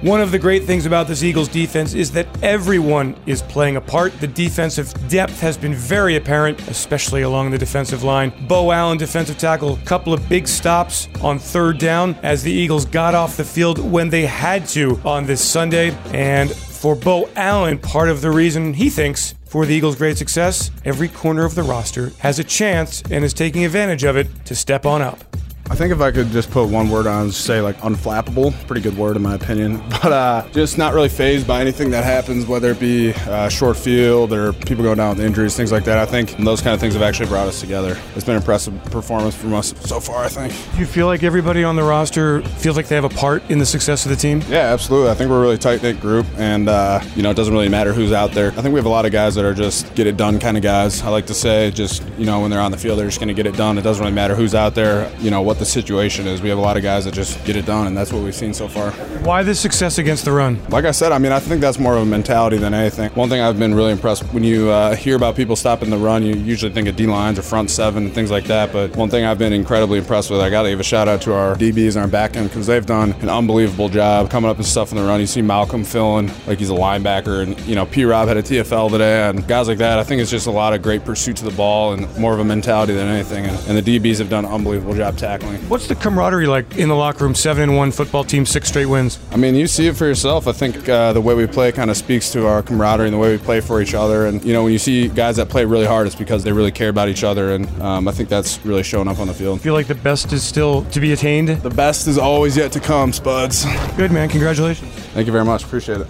One 0.00 0.20
of 0.20 0.32
the 0.32 0.38
great 0.38 0.64
things 0.64 0.86
about 0.86 1.06
this 1.06 1.22
Eagles 1.22 1.46
defense 1.46 1.92
is 1.92 2.10
that 2.12 2.26
everyone 2.42 3.14
is 3.26 3.42
playing 3.42 3.76
a 3.76 3.80
part. 3.82 4.18
The 4.18 4.26
defensive 4.26 4.92
depth 5.08 5.38
has 5.40 5.58
been 5.58 5.74
very 5.74 6.16
apparent, 6.16 6.66
especially 6.68 7.22
along 7.22 7.50
the 7.50 7.58
defensive 7.58 8.02
line. 8.02 8.32
Beau 8.48 8.72
Allen, 8.72 8.96
defensive 8.96 9.36
tackle, 9.38 9.78
couple 9.84 10.14
of 10.14 10.26
big 10.28 10.48
stops 10.48 11.08
on 11.20 11.38
third 11.38 11.78
down 11.78 12.16
as 12.22 12.42
the 12.42 12.50
Eagles 12.50 12.86
got 12.86 13.14
off 13.14 13.36
the 13.36 13.44
field 13.44 13.78
when 13.78 14.08
they 14.08 14.24
had 14.24 14.66
to 14.68 14.98
on 15.04 15.26
this 15.26 15.44
Sunday. 15.44 15.90
And 16.06 16.50
for 16.82 16.96
Beau 16.96 17.28
Allen, 17.36 17.78
part 17.78 18.08
of 18.08 18.22
the 18.22 18.30
reason 18.32 18.74
he 18.74 18.90
thinks 18.90 19.36
for 19.44 19.64
the 19.64 19.72
Eagles' 19.72 19.94
great 19.94 20.18
success, 20.18 20.72
every 20.84 21.06
corner 21.06 21.44
of 21.44 21.54
the 21.54 21.62
roster 21.62 22.10
has 22.18 22.40
a 22.40 22.44
chance 22.44 23.04
and 23.08 23.24
is 23.24 23.32
taking 23.32 23.64
advantage 23.64 24.02
of 24.02 24.16
it 24.16 24.26
to 24.46 24.56
step 24.56 24.84
on 24.84 25.00
up. 25.00 25.31
I 25.70 25.74
think 25.74 25.92
if 25.92 26.00
I 26.00 26.10
could 26.10 26.28
just 26.30 26.50
put 26.50 26.68
one 26.68 26.90
word 26.90 27.06
on, 27.06 27.30
say 27.30 27.60
like 27.60 27.78
unflappable. 27.78 28.52
Pretty 28.66 28.82
good 28.82 28.96
word 28.96 29.16
in 29.16 29.22
my 29.22 29.34
opinion. 29.34 29.82
But 30.02 30.12
uh, 30.12 30.48
just 30.50 30.78
not 30.78 30.94
really 30.94 31.08
phased 31.08 31.46
by 31.46 31.60
anything 31.60 31.90
that 31.92 32.02
happens, 32.02 32.44
whether 32.44 32.72
it 32.72 32.80
be 32.80 33.12
uh, 33.12 33.48
short 33.48 33.76
field 33.76 34.32
or 34.32 34.52
people 34.52 34.82
going 34.82 34.96
down 34.96 35.16
with 35.16 35.24
injuries, 35.24 35.56
things 35.56 35.70
like 35.70 35.84
that. 35.84 35.96
I 35.96 36.06
think 36.06 36.36
those 36.38 36.60
kind 36.60 36.74
of 36.74 36.80
things 36.80 36.94
have 36.94 37.04
actually 37.04 37.28
brought 37.28 37.46
us 37.46 37.60
together. 37.60 37.96
It's 38.16 38.24
been 38.24 38.34
an 38.34 38.42
impressive 38.42 38.82
performance 38.86 39.36
from 39.36 39.54
us 39.54 39.72
so 39.88 40.00
far. 40.00 40.24
I 40.24 40.28
think. 40.28 40.52
Do 40.72 40.80
you 40.80 40.86
feel 40.86 41.06
like 41.06 41.22
everybody 41.22 41.62
on 41.62 41.76
the 41.76 41.84
roster 41.84 42.42
feels 42.42 42.76
like 42.76 42.88
they 42.88 42.96
have 42.96 43.04
a 43.04 43.10
part 43.10 43.48
in 43.48 43.60
the 43.60 43.66
success 43.66 44.04
of 44.04 44.10
the 44.10 44.16
team? 44.16 44.42
Yeah, 44.48 44.72
absolutely. 44.72 45.10
I 45.10 45.14
think 45.14 45.30
we're 45.30 45.38
a 45.38 45.42
really 45.42 45.58
tight 45.58 45.80
knit 45.84 46.00
group, 46.00 46.26
and 46.36 46.68
uh, 46.68 47.00
you 47.14 47.22
know 47.22 47.30
it 47.30 47.36
doesn't 47.36 47.54
really 47.54 47.68
matter 47.68 47.92
who's 47.92 48.12
out 48.12 48.32
there. 48.32 48.48
I 48.48 48.62
think 48.62 48.74
we 48.74 48.80
have 48.80 48.86
a 48.86 48.88
lot 48.88 49.06
of 49.06 49.12
guys 49.12 49.36
that 49.36 49.44
are 49.44 49.54
just 49.54 49.94
get 49.94 50.08
it 50.08 50.16
done 50.16 50.40
kind 50.40 50.56
of 50.56 50.64
guys. 50.64 51.00
I 51.02 51.10
like 51.10 51.26
to 51.26 51.34
say, 51.34 51.70
just 51.70 52.02
you 52.18 52.26
know 52.26 52.40
when 52.40 52.50
they're 52.50 52.60
on 52.60 52.72
the 52.72 52.78
field, 52.78 52.98
they're 52.98 53.06
just 53.06 53.20
going 53.20 53.28
to 53.28 53.34
get 53.34 53.46
it 53.46 53.56
done. 53.56 53.78
It 53.78 53.82
doesn't 53.82 54.02
really 54.02 54.14
matter 54.14 54.34
who's 54.34 54.56
out 54.56 54.74
there. 54.74 55.08
You 55.20 55.30
know 55.30 55.42
what 55.52 55.58
the 55.58 55.66
situation 55.66 56.26
is. 56.26 56.40
We 56.40 56.48
have 56.48 56.56
a 56.56 56.62
lot 56.62 56.78
of 56.78 56.82
guys 56.82 57.04
that 57.04 57.12
just 57.12 57.44
get 57.44 57.56
it 57.56 57.66
done, 57.66 57.86
and 57.86 57.94
that's 57.94 58.10
what 58.10 58.22
we've 58.22 58.34
seen 58.34 58.54
so 58.54 58.68
far. 58.68 58.90
Why 59.20 59.42
this 59.42 59.60
success 59.60 59.98
against 59.98 60.24
the 60.24 60.32
run? 60.32 60.58
Like 60.70 60.86
I 60.86 60.92
said, 60.92 61.12
I 61.12 61.18
mean, 61.18 61.30
I 61.30 61.40
think 61.40 61.60
that's 61.60 61.78
more 61.78 61.94
of 61.94 62.02
a 62.02 62.06
mentality 62.06 62.56
than 62.56 62.72
anything. 62.72 63.10
One 63.10 63.28
thing 63.28 63.42
I've 63.42 63.58
been 63.58 63.74
really 63.74 63.92
impressed 63.92 64.22
when 64.32 64.44
you 64.44 64.70
uh, 64.70 64.96
hear 64.96 65.14
about 65.14 65.36
people 65.36 65.54
stopping 65.54 65.90
the 65.90 65.98
run, 65.98 66.22
you 66.22 66.36
usually 66.36 66.72
think 66.72 66.88
of 66.88 66.96
D 66.96 67.06
lines 67.06 67.38
or 67.38 67.42
front 67.42 67.68
seven 67.68 68.06
and 68.06 68.14
things 68.14 68.30
like 68.30 68.44
that. 68.44 68.72
But 68.72 68.96
one 68.96 69.10
thing 69.10 69.26
I've 69.26 69.36
been 69.36 69.52
incredibly 69.52 69.98
impressed 69.98 70.30
with, 70.30 70.40
I 70.40 70.48
got 70.48 70.62
to 70.62 70.70
give 70.70 70.80
a 70.80 70.84
shout 70.84 71.06
out 71.06 71.20
to 71.22 71.34
our 71.34 71.54
DBs 71.54 71.96
and 71.96 71.98
our 71.98 72.08
back 72.08 72.34
end 72.34 72.48
because 72.48 72.66
they've 72.66 72.86
done 72.86 73.12
an 73.20 73.28
unbelievable 73.28 73.90
job 73.90 74.30
coming 74.30 74.50
up 74.50 74.56
and 74.56 74.64
stuff 74.64 74.90
in 74.90 74.96
the 74.96 75.04
run. 75.04 75.20
You 75.20 75.26
see 75.26 75.42
Malcolm 75.42 75.84
filling 75.84 76.30
like 76.46 76.60
he's 76.60 76.70
a 76.70 76.72
linebacker, 76.72 77.42
and 77.42 77.60
you 77.66 77.74
know 77.74 77.84
P. 77.84 78.06
Rob 78.06 78.28
had 78.28 78.38
a 78.38 78.42
TFL 78.42 78.90
today, 78.90 79.28
and 79.28 79.46
guys 79.46 79.68
like 79.68 79.78
that. 79.78 79.98
I 79.98 80.04
think 80.04 80.22
it's 80.22 80.30
just 80.30 80.46
a 80.46 80.50
lot 80.50 80.72
of 80.72 80.80
great 80.80 81.04
pursuit 81.04 81.36
to 81.36 81.44
the 81.44 81.54
ball 81.54 81.92
and 81.92 82.16
more 82.16 82.32
of 82.32 82.40
a 82.40 82.44
mentality 82.44 82.94
than 82.94 83.08
anything. 83.08 83.44
And, 83.44 83.68
and 83.68 83.76
the 83.76 83.98
DBs 83.98 84.18
have 84.18 84.30
done 84.30 84.46
an 84.46 84.50
unbelievable 84.50 84.94
job 84.94 85.18
tackling. 85.18 85.41
What's 85.68 85.88
the 85.88 85.94
camaraderie 85.94 86.46
like 86.46 86.76
in 86.76 86.88
the 86.88 86.94
locker 86.94 87.24
room? 87.24 87.34
Seven 87.34 87.62
and 87.62 87.76
one 87.76 87.92
football 87.92 88.24
team, 88.24 88.44
six 88.44 88.68
straight 88.68 88.86
wins. 88.86 89.18
I 89.30 89.36
mean, 89.36 89.54
you 89.54 89.66
see 89.66 89.86
it 89.86 89.96
for 89.96 90.06
yourself. 90.06 90.46
I 90.46 90.52
think 90.52 90.88
uh, 90.88 91.12
the 91.12 91.20
way 91.20 91.34
we 91.34 91.46
play 91.46 91.72
kind 91.72 91.90
of 91.90 91.96
speaks 91.96 92.30
to 92.32 92.46
our 92.46 92.62
camaraderie 92.62 93.06
and 93.06 93.14
the 93.14 93.18
way 93.18 93.32
we 93.32 93.42
play 93.42 93.60
for 93.60 93.80
each 93.80 93.94
other. 93.94 94.26
And 94.26 94.44
you 94.44 94.52
know, 94.52 94.64
when 94.64 94.72
you 94.72 94.78
see 94.78 95.08
guys 95.08 95.36
that 95.36 95.48
play 95.48 95.64
really 95.64 95.86
hard, 95.86 96.06
it's 96.06 96.16
because 96.16 96.44
they 96.44 96.52
really 96.52 96.72
care 96.72 96.88
about 96.90 97.08
each 97.08 97.24
other, 97.24 97.54
and 97.54 97.66
um, 97.82 98.08
I 98.08 98.12
think 98.12 98.28
that's 98.28 98.64
really 98.66 98.82
showing 98.82 99.08
up 99.08 99.18
on 99.18 99.28
the 99.28 99.34
field. 99.34 99.60
Feel 99.60 99.74
like 99.74 99.86
the 99.86 99.94
best 99.94 100.32
is 100.32 100.42
still 100.42 100.84
to 100.86 101.00
be 101.00 101.12
attained. 101.12 101.48
The 101.48 101.70
best 101.70 102.06
is 102.06 102.18
always 102.18 102.56
yet 102.56 102.72
to 102.72 102.80
come, 102.80 103.12
Spuds. 103.12 103.64
Good 103.96 104.12
man, 104.12 104.28
congratulations. 104.28 104.92
Thank 105.14 105.26
you 105.26 105.32
very 105.32 105.44
much. 105.44 105.64
Appreciate 105.64 106.00
it. 106.00 106.06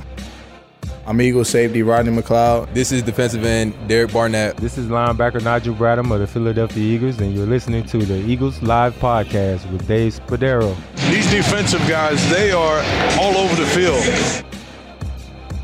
I'm 1.05 1.21
Eagle 1.21 1.45
safety 1.45 1.83
Rodney 1.83 2.13
McLeod. 2.13 2.73
This 2.75 2.93
is 2.93 3.03
defensive 3.03 3.45
end 3.45 3.75
Derek 3.89 4.13
Barnett. 4.13 4.57
This 4.59 4.79
is 4.79 4.87
linebacker 4.87 5.43
Nigel 5.43 5.75
Bradham 5.75 6.13
of 6.13 6.21
the 6.21 6.29
Philadelphia 6.29 6.81
Eagles, 6.81 7.19
and 7.19 7.35
you're 7.35 7.45
listening 7.45 7.85
to 7.87 7.99
the 7.99 8.19
Eagles 8.19 8.63
Live 8.63 8.95
Podcast 9.01 9.69
with 9.73 9.89
Dave 9.89 10.15
Spadaro. 10.15 10.77
These 11.11 11.29
defensive 11.29 11.85
guys, 11.89 12.31
they 12.31 12.53
are 12.53 12.79
all 13.21 13.37
over 13.37 13.57
the 13.57 13.67
field. 13.67 14.45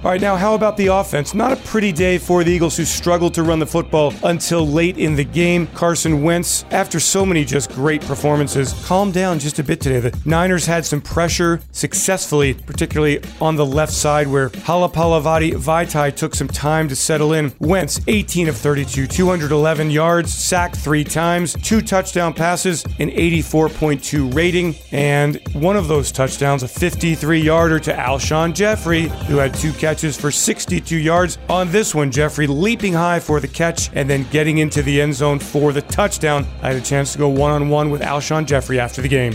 All 0.05 0.11
right, 0.11 0.21
now 0.21 0.35
how 0.35 0.55
about 0.55 0.77
the 0.77 0.89
offense? 0.89 1.35
Not 1.35 1.53
a 1.53 1.57
pretty 1.69 1.93
day 1.93 2.17
for 2.17 2.43
the 2.45 2.51
Eagles 2.51 2.79
who 2.79 2.85
struggled 2.87 3.35
to 3.35 3.43
run 3.43 3.59
the 3.59 3.67
football 3.67 4.15
until 4.25 4.67
late 4.67 4.97
in 4.97 5.15
the 5.15 5.25
game. 5.25 5.67
Carson 5.75 6.23
Wentz, 6.23 6.65
after 6.71 6.99
so 6.99 7.27
many 7.27 7.45
just 7.45 7.71
great 7.73 8.01
performances, 8.01 8.73
calmed 8.87 9.13
down 9.13 9.39
just 9.39 9.59
a 9.59 9.63
bit 9.63 9.79
today. 9.79 10.01
The 10.01 10.19
Niners 10.25 10.65
had 10.65 10.87
some 10.87 11.03
pressure 11.03 11.61
successfully, 11.73 12.55
particularly 12.55 13.21
on 13.43 13.57
the 13.57 13.67
left 13.67 13.93
side 13.93 14.29
where 14.29 14.49
Halapoulivaati 14.49 15.53
Vaitai 15.57 16.17
took 16.17 16.35
some 16.35 16.49
time 16.49 16.89
to 16.89 16.97
settle 16.97 17.35
in. 17.35 17.53
Wentz, 17.59 18.01
18 18.07 18.49
of 18.49 18.57
32, 18.57 19.07
211 19.07 19.91
yards, 19.91 20.33
sacked 20.33 20.77
three 20.77 21.05
times, 21.05 21.53
two 21.63 21.83
touchdown 21.83 22.33
passes, 22.33 22.83
an 22.99 23.11
84.2 23.11 24.35
rating, 24.35 24.75
and 24.91 25.39
one 25.53 25.77
of 25.77 25.87
those 25.87 26.11
touchdowns, 26.11 26.63
a 26.63 26.69
53 26.69 27.39
yarder 27.39 27.79
to 27.79 27.93
Alshon 27.93 28.55
Jeffery, 28.55 29.09
who 29.27 29.37
had 29.37 29.53
two 29.53 29.73
catches 29.75 30.17
for 30.17 30.31
62 30.31 30.97
yards. 30.97 31.37
On 31.51 31.58
this 31.65 31.95
one, 31.95 32.11
Jeffery 32.11 32.47
leaping 32.47 32.93
high 32.93 33.21
for 33.21 33.41
the 33.41 33.49
catch 33.49 33.91
and 33.95 34.09
then 34.09 34.27
getting 34.31 34.59
into 34.59 34.83
the 34.83 35.01
end 35.01 35.15
zone 35.15 35.39
for 35.39 35.73
the 35.73 35.83
touchdown. 35.83 36.47
I 36.63 36.69
had 36.69 36.77
a 36.77 36.81
chance 36.81 37.13
to 37.13 37.19
go 37.19 37.29
one 37.29 37.51
on 37.51 37.69
one 37.69 37.91
with 37.91 38.01
Alshon 38.01 38.47
Jeffery 38.47 38.79
after 38.79 39.03
the 39.03 39.09
game. 39.09 39.35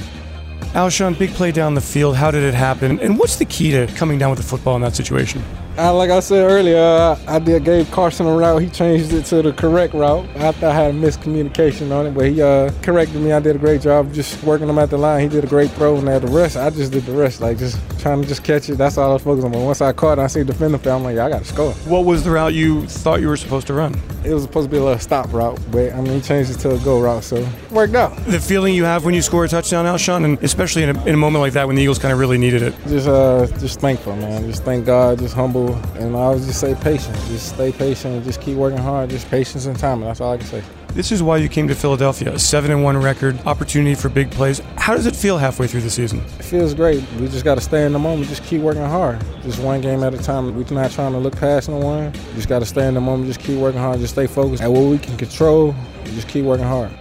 Alshon, 0.73 1.17
big 1.19 1.29
play 1.31 1.51
down 1.51 1.75
the 1.75 1.81
field. 1.81 2.15
How 2.15 2.31
did 2.31 2.43
it 2.43 2.53
happen? 2.53 2.99
And 2.99 3.19
what's 3.19 3.35
the 3.35 3.45
key 3.45 3.71
to 3.71 3.87
coming 3.95 4.17
down 4.17 4.29
with 4.31 4.39
the 4.39 4.45
football 4.45 4.75
in 4.75 4.81
that 4.81 4.95
situation? 4.95 5.43
Uh, 5.75 5.91
like 5.91 6.11
I 6.11 6.19
said 6.19 6.43
earlier, 6.43 7.17
I 7.27 7.39
did 7.39 7.63
gave 7.63 7.89
Carson 7.89 8.27
a 8.27 8.35
route. 8.35 8.61
He 8.61 8.69
changed 8.69 9.11
it 9.11 9.25
to 9.25 9.41
the 9.41 9.51
correct 9.51 9.95
route. 9.95 10.23
I 10.35 10.51
thought 10.51 10.63
I 10.65 10.73
had 10.73 10.93
a 10.93 10.97
miscommunication 10.97 11.91
on 11.91 12.05
it, 12.05 12.11
but 12.11 12.27
he 12.27 12.41
uh, 12.43 12.71
corrected 12.83 13.19
me. 13.19 13.31
I 13.31 13.39
did 13.39 13.55
a 13.55 13.59
great 13.59 13.81
job 13.81 14.13
just 14.13 14.43
working 14.43 14.69
him 14.69 14.77
at 14.77 14.91
the 14.91 14.97
line. 14.99 15.21
He 15.21 15.27
did 15.27 15.43
a 15.43 15.47
great 15.47 15.71
throw, 15.71 15.97
and 15.97 16.07
at 16.09 16.21
the 16.21 16.27
rest, 16.27 16.57
I 16.57 16.69
just 16.69 16.91
did 16.91 17.05
the 17.05 17.13
rest, 17.13 17.41
like 17.41 17.57
just 17.57 17.79
trying 17.99 18.21
to 18.21 18.27
just 18.27 18.43
catch 18.43 18.69
it. 18.69 18.75
That's 18.77 18.99
all 18.99 19.09
I 19.09 19.13
was 19.13 19.23
focused 19.23 19.45
on. 19.45 19.51
But 19.51 19.61
once 19.61 19.81
I 19.81 19.93
caught 19.93 20.19
it, 20.19 20.21
I 20.21 20.27
see 20.27 20.41
the 20.41 20.53
defender 20.53 20.77
fell. 20.77 20.97
I'm 20.97 21.03
like, 21.03 21.15
yeah, 21.15 21.25
I 21.25 21.29
got 21.29 21.39
to 21.39 21.45
score. 21.45 21.73
What 21.73 22.05
was 22.05 22.23
the 22.23 22.29
route 22.29 22.53
you 22.53 22.85
thought 22.85 23.21
you 23.21 23.27
were 23.27 23.37
supposed 23.37 23.65
to 23.67 23.73
run? 23.73 23.99
It 24.23 24.33
was 24.33 24.43
supposed 24.43 24.67
to 24.67 24.71
be 24.71 24.77
a 24.77 24.83
little 24.83 24.99
stop 24.99 25.33
route, 25.33 25.59
but 25.71 25.91
I 25.91 26.01
mean, 26.01 26.13
he 26.13 26.21
changed 26.21 26.51
it 26.51 26.59
to 26.59 26.75
a 26.75 26.79
go 26.79 27.01
route, 27.01 27.23
so 27.23 27.37
it 27.37 27.71
worked 27.71 27.95
out. 27.95 28.15
The 28.25 28.39
feeling 28.39 28.75
you 28.75 28.83
have 28.83 29.05
when 29.05 29.15
you 29.15 29.23
score 29.23 29.43
a 29.43 29.47
touchdown, 29.47 29.85
Alshon, 29.85 30.23
and 30.23 30.41
especially 30.43 30.83
in 30.83 30.95
a, 30.95 31.05
in 31.05 31.15
a 31.15 31.17
moment 31.17 31.41
like 31.41 31.53
that 31.53 31.65
when 31.65 31.75
the 31.75 31.81
Eagles 31.81 31.97
kind 31.97 32.13
of 32.13 32.19
really 32.19 32.37
needed 32.37 32.61
it. 32.61 32.75
Just, 32.87 33.07
uh, 33.07 33.47
just 33.59 33.79
thankful, 33.79 34.15
man. 34.15 34.43
Just 34.49 34.63
thank 34.63 34.85
God, 34.85 35.19
just 35.19 35.33
humble, 35.33 35.62
and 35.95 36.15
I 36.15 36.29
was 36.29 36.45
just 36.45 36.59
say 36.59 36.75
patience. 36.75 37.27
Just 37.27 37.55
stay 37.55 37.71
patient 37.71 38.15
and 38.15 38.23
just 38.23 38.41
keep 38.41 38.57
working 38.57 38.79
hard. 38.79 39.09
Just 39.09 39.29
patience 39.29 39.65
and 39.65 39.77
time. 39.77 40.01
That's 40.01 40.21
all 40.21 40.33
I 40.33 40.37
can 40.37 40.45
say. 40.47 40.63
This 40.93 41.11
is 41.11 41.23
why 41.23 41.37
you 41.37 41.49
came 41.49 41.67
to 41.69 41.73
Philadelphia. 41.73 42.33
A 42.33 42.37
seven 42.37 42.69
and 42.69 42.83
one 42.83 42.95
record, 42.97 43.39
opportunity 43.47 43.95
for 43.95 44.09
big 44.09 44.29
plays. 44.29 44.59
How 44.77 44.95
does 44.95 45.07
it 45.07 45.15
feel 45.15 45.39
halfway 45.39 45.65
through 45.65 45.81
the 45.81 45.89
season? 45.89 46.19
It 46.19 46.45
feels 46.45 46.75
great. 46.75 47.03
We 47.13 47.27
just 47.27 47.43
got 47.43 47.55
to 47.55 47.61
stay 47.61 47.83
in 47.85 47.93
the 47.93 47.99
moment. 47.99 48.29
Just 48.29 48.43
keep 48.43 48.61
working 48.61 48.83
hard. 48.83 49.19
Just 49.41 49.59
one 49.59 49.81
game 49.81 50.03
at 50.03 50.13
a 50.13 50.19
time. 50.19 50.55
We're 50.55 50.69
not 50.69 50.91
trying 50.91 51.13
to 51.13 51.17
look 51.17 51.35
past 51.35 51.67
no 51.67 51.77
one. 51.77 52.13
Just 52.35 52.47
got 52.47 52.59
to 52.59 52.65
stay 52.65 52.87
in 52.87 52.93
the 52.93 53.01
moment. 53.01 53.27
Just 53.27 53.39
keep 53.39 53.57
working 53.57 53.79
hard. 53.79 53.99
Just 53.99 54.13
stay 54.13 54.27
focused 54.27 54.61
at 54.61 54.71
what 54.71 54.81
we 54.81 54.99
can 54.99 55.17
control. 55.17 55.73
Just 56.05 56.27
keep 56.27 56.45
working 56.45 56.65
hard. 56.65 56.91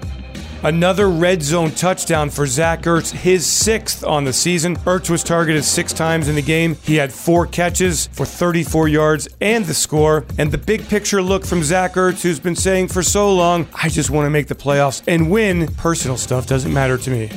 Another 0.65 1.09
red 1.09 1.43
zone 1.43 1.73
touchdown 1.73 2.31
for 2.31 2.47
Zach 2.47 2.83
Ertz, 2.83 3.11
his 3.11 3.45
sixth 3.45 4.05
on 4.05 4.23
the 4.23 4.33
season. 4.33 4.77
Ertz 4.79 5.11
was 5.11 5.25
targeted 5.25 5.65
six 5.65 5.93
times 5.93 6.29
in 6.29 6.37
the 6.37 6.43
game. 6.43 6.77
He 6.85 6.95
had 6.95 7.13
four 7.13 7.47
catches 7.49 8.07
for 8.13 8.25
34 8.25 8.87
yards 8.87 9.29
and 9.41 9.65
the 9.65 9.75
score. 9.75 10.25
And 10.39 10.53
the 10.53 10.59
big 10.59 10.89
picture 10.89 11.21
look 11.21 11.45
from 11.45 11.65
Zach 11.65 11.95
Ertz, 11.95 12.23
who's 12.23 12.39
been 12.39 12.55
saying 12.55 12.89
for 12.89 13.03
so 13.03 13.35
long, 13.35 13.67
I 13.75 13.89
just 13.89 14.11
want 14.11 14.27
to 14.27 14.31
make 14.31 14.47
the 14.47 14.55
playoffs 14.55 15.03
and 15.09 15.33
win. 15.33 15.67
Personal 15.75 16.17
stuff 16.17 16.47
doesn't 16.47 16.73
matter 16.73 16.97
to 16.97 17.11
me 17.11 17.31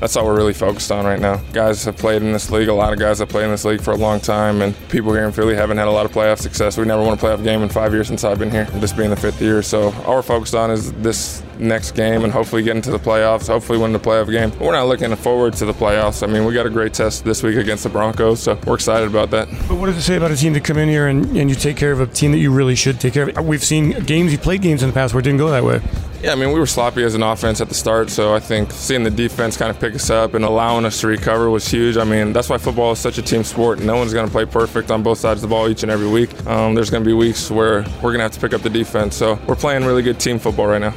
that's 0.00 0.16
all 0.16 0.24
we're 0.24 0.36
really 0.36 0.54
focused 0.54 0.90
on 0.90 1.04
right 1.04 1.20
now. 1.20 1.36
Guys 1.52 1.84
have 1.84 1.96
played 1.96 2.22
in 2.22 2.32
this 2.32 2.50
league. 2.50 2.68
A 2.68 2.74
lot 2.74 2.92
of 2.92 2.98
guys 2.98 3.18
have 3.18 3.28
played 3.28 3.44
in 3.44 3.50
this 3.50 3.64
league 3.64 3.80
for 3.80 3.92
a 3.92 3.96
long 3.96 4.18
time, 4.18 4.62
and 4.62 4.74
people 4.88 5.12
here 5.12 5.24
in 5.24 5.32
Philly 5.32 5.54
haven't 5.54 5.76
had 5.76 5.88
a 5.88 5.90
lot 5.90 6.06
of 6.06 6.12
playoff 6.12 6.38
success. 6.38 6.78
We 6.78 6.86
never 6.86 7.02
won 7.02 7.12
a 7.12 7.16
playoff 7.16 7.44
game 7.44 7.62
in 7.62 7.68
five 7.68 7.92
years 7.92 8.08
since 8.08 8.24
I've 8.24 8.38
been 8.38 8.50
here, 8.50 8.64
this 8.64 8.92
being 8.92 9.10
the 9.10 9.16
fifth 9.16 9.40
year. 9.40 9.62
So 9.62 9.92
all 10.06 10.16
we're 10.16 10.22
focused 10.22 10.54
on 10.54 10.70
is 10.70 10.92
this 10.94 11.42
next 11.58 11.92
game 11.92 12.24
and 12.24 12.32
hopefully 12.32 12.62
getting 12.62 12.82
to 12.82 12.90
the 12.90 12.98
playoffs, 12.98 13.46
hopefully 13.46 13.78
win 13.78 13.92
the 13.92 13.98
playoff 13.98 14.30
game. 14.30 14.50
We're 14.58 14.72
not 14.72 14.86
looking 14.86 15.14
forward 15.16 15.52
to 15.54 15.66
the 15.66 15.74
playoffs. 15.74 16.26
I 16.26 16.32
mean, 16.32 16.46
we 16.46 16.54
got 16.54 16.66
a 16.66 16.70
great 16.70 16.94
test 16.94 17.24
this 17.24 17.42
week 17.42 17.56
against 17.56 17.82
the 17.82 17.90
Broncos, 17.90 18.42
so 18.42 18.58
we're 18.66 18.74
excited 18.74 19.08
about 19.08 19.30
that. 19.30 19.48
But 19.68 19.76
what 19.76 19.86
does 19.86 19.96
it 19.96 20.02
say 20.02 20.16
about 20.16 20.30
a 20.30 20.36
team 20.36 20.54
to 20.54 20.60
come 20.60 20.78
in 20.78 20.88
here 20.88 21.08
and, 21.08 21.26
and 21.36 21.50
you 21.50 21.56
take 21.56 21.76
care 21.76 21.92
of 21.92 22.00
a 22.00 22.06
team 22.06 22.32
that 22.32 22.38
you 22.38 22.50
really 22.50 22.74
should 22.74 22.98
take 22.98 23.12
care 23.12 23.28
of? 23.28 23.46
We've 23.46 23.62
seen 23.62 23.90
games, 24.04 24.32
you 24.32 24.38
played 24.38 24.62
games 24.62 24.82
in 24.82 24.88
the 24.88 24.94
past 24.94 25.12
where 25.12 25.20
it 25.20 25.24
didn't 25.24 25.38
go 25.38 25.50
that 25.50 25.64
way. 25.64 25.80
Yeah, 26.22 26.32
I 26.32 26.34
mean, 26.34 26.52
we 26.52 26.60
were 26.60 26.66
sloppy 26.66 27.02
as 27.02 27.14
an 27.14 27.22
offense 27.22 27.62
at 27.62 27.70
the 27.70 27.74
start, 27.74 28.10
so 28.10 28.34
I 28.34 28.40
think 28.40 28.72
seeing 28.72 29.04
the 29.04 29.10
defense 29.10 29.56
kind 29.56 29.70
of 29.70 29.80
pick 29.80 29.94
us 29.94 30.10
up 30.10 30.34
and 30.34 30.44
allowing 30.44 30.84
us 30.84 31.00
to 31.00 31.06
recover 31.06 31.48
was 31.48 31.66
huge. 31.66 31.96
I 31.96 32.04
mean, 32.04 32.34
that's 32.34 32.50
why 32.50 32.58
football 32.58 32.92
is 32.92 32.98
such 32.98 33.16
a 33.16 33.22
team 33.22 33.42
sport. 33.42 33.80
No 33.80 33.96
one's 33.96 34.12
going 34.12 34.26
to 34.26 34.30
play 34.30 34.44
perfect 34.44 34.90
on 34.90 35.02
both 35.02 35.16
sides 35.16 35.42
of 35.42 35.48
the 35.48 35.54
ball 35.54 35.66
each 35.70 35.82
and 35.82 35.90
every 35.90 36.08
week. 36.08 36.30
Um, 36.46 36.74
there's 36.74 36.90
going 36.90 37.02
to 37.02 37.08
be 37.08 37.14
weeks 37.14 37.50
where 37.50 37.84
we're 38.02 38.12
going 38.12 38.18
to 38.18 38.24
have 38.24 38.32
to 38.32 38.40
pick 38.40 38.52
up 38.52 38.60
the 38.60 38.68
defense, 38.68 39.16
so 39.16 39.38
we're 39.46 39.56
playing 39.56 39.84
really 39.86 40.02
good 40.02 40.20
team 40.20 40.38
football 40.38 40.66
right 40.66 40.80
now. 40.82 40.94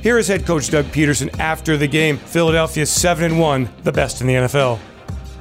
Here 0.00 0.16
is 0.16 0.28
head 0.28 0.46
coach 0.46 0.70
Doug 0.70 0.84
Pederson 0.86 1.36
after 1.40 1.76
the 1.76 1.88
game. 1.88 2.16
Philadelphia 2.16 2.86
7 2.86 3.24
and 3.24 3.40
1, 3.40 3.68
the 3.82 3.90
best 3.90 4.20
in 4.20 4.28
the 4.28 4.34
NFL. 4.34 4.78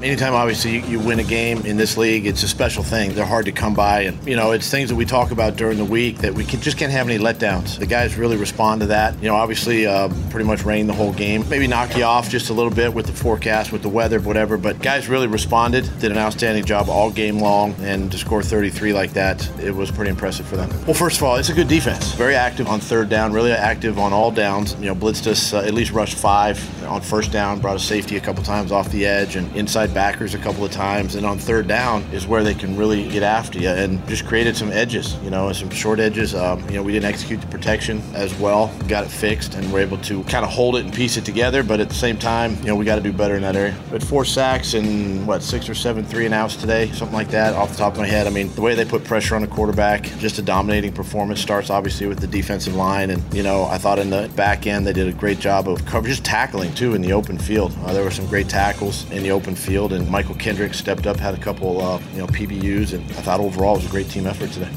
Anytime, 0.01 0.33
obviously, 0.33 0.75
you, 0.75 0.81
you, 0.81 0.99
win 0.99 1.19
a 1.19 1.23
game 1.23 1.65
in 1.65 1.77
this 1.77 1.95
league, 1.95 2.25
it's 2.25 2.43
a 2.43 2.47
special 2.49 2.83
thing. 2.83 3.13
They're 3.13 3.25
hard 3.25 3.45
to 3.45 3.53
come 3.53 3.73
by, 3.73 4.01
and 4.01 4.27
you 4.27 4.35
know, 4.35 4.51
it's 4.51 4.69
things 4.69 4.89
that 4.89 4.95
we 4.95 5.05
talk 5.05 5.31
about 5.31 5.55
during 5.55 5.77
the 5.77 5.85
week 5.85 6.17
that 6.17 6.33
we 6.33 6.43
can, 6.43 6.59
just 6.59 6.77
can't 6.77 6.91
have 6.91 7.07
any 7.09 7.17
letdowns. 7.17 7.79
The 7.79 7.85
guys 7.85 8.17
really 8.17 8.35
respond 8.35 8.81
to 8.81 8.87
that. 8.87 9.15
You 9.21 9.29
know, 9.29 9.35
obviously, 9.35 9.87
uh, 9.87 10.09
pretty 10.29 10.45
much 10.45 10.65
rain 10.65 10.87
the 10.87 10.93
whole 10.93 11.13
game. 11.13 11.47
Maybe 11.47 11.65
knock 11.65 11.95
you 11.95 12.03
off 12.03 12.29
just 12.29 12.49
a 12.49 12.53
little 12.53 12.71
bit 12.71 12.93
with 12.93 13.05
the 13.05 13.13
forecast, 13.13 13.71
with 13.71 13.83
the 13.83 13.89
weather, 13.89 14.19
whatever. 14.19 14.57
But 14.57 14.81
guys 14.81 15.07
really 15.07 15.27
responded, 15.27 15.89
did 15.99 16.11
an 16.11 16.17
outstanding 16.17 16.65
job 16.65 16.89
all 16.89 17.09
game 17.09 17.39
long, 17.39 17.73
and 17.79 18.11
to 18.11 18.17
score 18.17 18.43
33 18.43 18.91
like 18.91 19.13
that, 19.13 19.49
it 19.61 19.73
was 19.73 19.91
pretty 19.91 20.11
impressive 20.11 20.45
for 20.45 20.57
them. 20.57 20.69
Well, 20.85 20.93
first 20.93 21.17
of 21.17 21.23
all, 21.23 21.37
it's 21.37 21.49
a 21.49 21.53
good 21.53 21.69
defense. 21.69 22.11
Very 22.13 22.35
active 22.35 22.67
on 22.67 22.81
third 22.81 23.07
down, 23.07 23.31
really 23.31 23.53
active 23.53 23.97
on 23.97 24.11
all 24.11 24.29
downs. 24.29 24.75
You 24.75 24.87
know, 24.87 24.95
blitzed 24.95 25.27
us 25.27 25.53
uh, 25.53 25.59
at 25.59 25.73
least 25.73 25.91
rushed 25.91 26.17
five 26.17 26.59
on 26.86 27.01
first 27.01 27.32
down, 27.32 27.60
brought 27.60 27.75
a 27.75 27.80
safety 27.80 28.18
a 28.18 28.22
couple 28.22 28.44
times 28.44 28.72
off 28.72 28.89
the 28.92 29.06
edge, 29.06 29.36
and 29.36 29.54
inside 29.56 29.94
backers 29.94 30.34
a 30.34 30.38
couple 30.38 30.63
of 30.63 30.72
times. 30.72 31.15
And 31.15 31.25
on 31.25 31.38
third 31.38 31.68
down 31.68 32.04
is 32.13 32.27
where 32.27 32.44
they 32.44 32.54
can 32.54 32.77
really 32.77 33.08
get 33.10 33.24
after 33.24 33.60
you 33.60 33.70
and 33.70 34.06
just 34.08 34.25
created 34.25 34.56
some 34.56 34.72
edges, 34.72 35.15
you 35.24 35.30
know, 35.30 35.51
some 35.54 35.70
short 35.70 36.00
edges. 36.00 36.36
Um, 36.36 36.68
you 36.70 36.75
know, 36.75 36.84
we 36.84 36.92
didn't 36.92 37.10
execute 37.10 37.42
the 37.42 37.48
protection 37.48 38.01
as 38.13 38.34
well, 38.39 38.74
got 38.88 39.04
it 39.04 39.10
fixed, 39.10 39.56
and 39.56 39.72
we're 39.72 39.82
able 39.82 39.98
to 40.00 40.24
kind 40.25 40.46
of 40.46 40.51
hold 40.51 40.75
it 40.75 40.86
and 40.86 40.94
piece 40.94 41.18
it 41.18 41.25
together. 41.25 41.63
But 41.63 41.80
at 41.80 41.89
the 41.89 41.96
same 41.96 42.18
time, 42.18 42.56
you 42.58 42.65
know, 42.65 42.75
we 42.75 42.86
got 42.86 42.96
to 42.96 43.01
do 43.01 43.13
better 43.13 43.36
in 43.36 43.42
that 43.42 43.56
area. 43.56 43.75
But 43.89 44.04
four 44.04 44.25
sacks 44.25 44.74
and 44.74 45.25
what, 45.27 45.42
six 45.42 45.68
or 45.70 45.75
seven 45.75 46.06
three 46.06 46.25
and 46.25 46.34
outs 46.34 46.56
today, 46.56 46.92
something 46.92 47.15
like 47.15 47.30
that 47.30 47.54
off 47.54 47.72
the 47.72 47.77
top 47.77 47.94
of 47.94 48.00
my 48.00 48.08
head. 48.08 48.27
I 48.27 48.30
mean, 48.30 48.54
the 48.56 48.62
way 48.62 48.75
they 48.75 48.86
put 48.86 49.04
pressure 49.04 49.36
on 49.36 49.42
the 49.42 49.48
quarterback, 49.48 50.04
just 50.20 50.38
a 50.38 50.42
dominating 50.42 50.94
performance 50.94 51.42
starts 51.42 51.70
obviously 51.70 52.08
with 52.08 52.20
the 52.20 52.27
defensive 52.27 52.75
line. 52.75 53.10
And, 53.10 53.34
you 53.34 53.44
know, 53.44 53.65
I 53.65 53.77
thought 53.77 54.00
in 54.00 54.10
the 54.10 54.32
back 54.36 54.68
end 54.68 54.86
they 54.86 54.94
did 54.94 55.08
a 55.08 55.13
great 55.13 55.39
job 55.39 55.68
of 55.68 55.86
cover, 55.86 56.08
just 56.08 56.25
tackling 56.25 56.74
too 56.75 56.94
in 56.94 57.01
the 57.01 57.13
open 57.13 57.38
field. 57.38 57.75
Uh, 57.86 57.94
there 57.94 58.03
were 58.03 58.12
some 58.12 58.27
great 58.27 58.50
tackles 58.50 59.10
in 59.12 59.24
the 59.24 59.32
open 59.32 59.55
field, 59.55 59.94
and 59.94 60.08
Mychal 60.08 60.38
Kendricks 60.39 60.77
stepped 60.77 61.08
up, 61.08 61.17
had 61.17 61.34
a 61.34 61.39
couple, 61.39 61.82
uh, 61.82 62.00
you 62.13 62.20
know, 62.20 62.27
PBUs, 62.27 62.94
and 62.94 63.03
I 63.12 63.22
thought 63.22 63.39
overall 63.39 63.75
it 63.75 63.77
was 63.79 63.86
a 63.86 63.89
great 63.89 64.10
team 64.10 64.27
effort 64.27 64.51
today. 64.51 64.70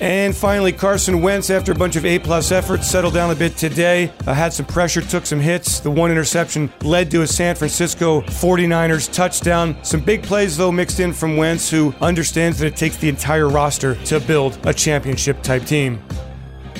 And 0.00 0.36
finally, 0.36 0.72
Carson 0.72 1.22
Wentz, 1.22 1.50
after 1.50 1.72
a 1.72 1.74
bunch 1.74 1.96
of 1.96 2.04
A 2.04 2.18
plus 2.18 2.52
efforts, 2.52 2.86
settled 2.86 3.14
down 3.14 3.30
a 3.30 3.34
bit 3.34 3.56
today. 3.56 4.12
Uh, 4.26 4.34
had 4.34 4.52
some 4.52 4.66
pressure, 4.66 5.00
took 5.00 5.24
some 5.24 5.40
hits. 5.40 5.80
The 5.80 5.90
one 5.90 6.10
interception 6.10 6.70
led 6.82 7.10
to 7.12 7.22
a 7.22 7.26
San 7.26 7.54
Francisco 7.54 8.20
49ers 8.22 9.10
touchdown. 9.12 9.76
Some 9.82 10.00
big 10.00 10.22
plays, 10.22 10.56
though, 10.56 10.72
mixed 10.72 11.00
in 11.00 11.12
from 11.12 11.36
Wentz, 11.36 11.70
who 11.70 11.94
understands 12.00 12.58
that 12.58 12.66
it 12.66 12.76
takes 12.76 12.96
the 12.96 13.08
entire 13.08 13.48
roster 13.48 13.94
to 14.04 14.20
build 14.20 14.58
a 14.66 14.74
championship 14.74 15.42
type 15.42 15.64
team 15.64 16.02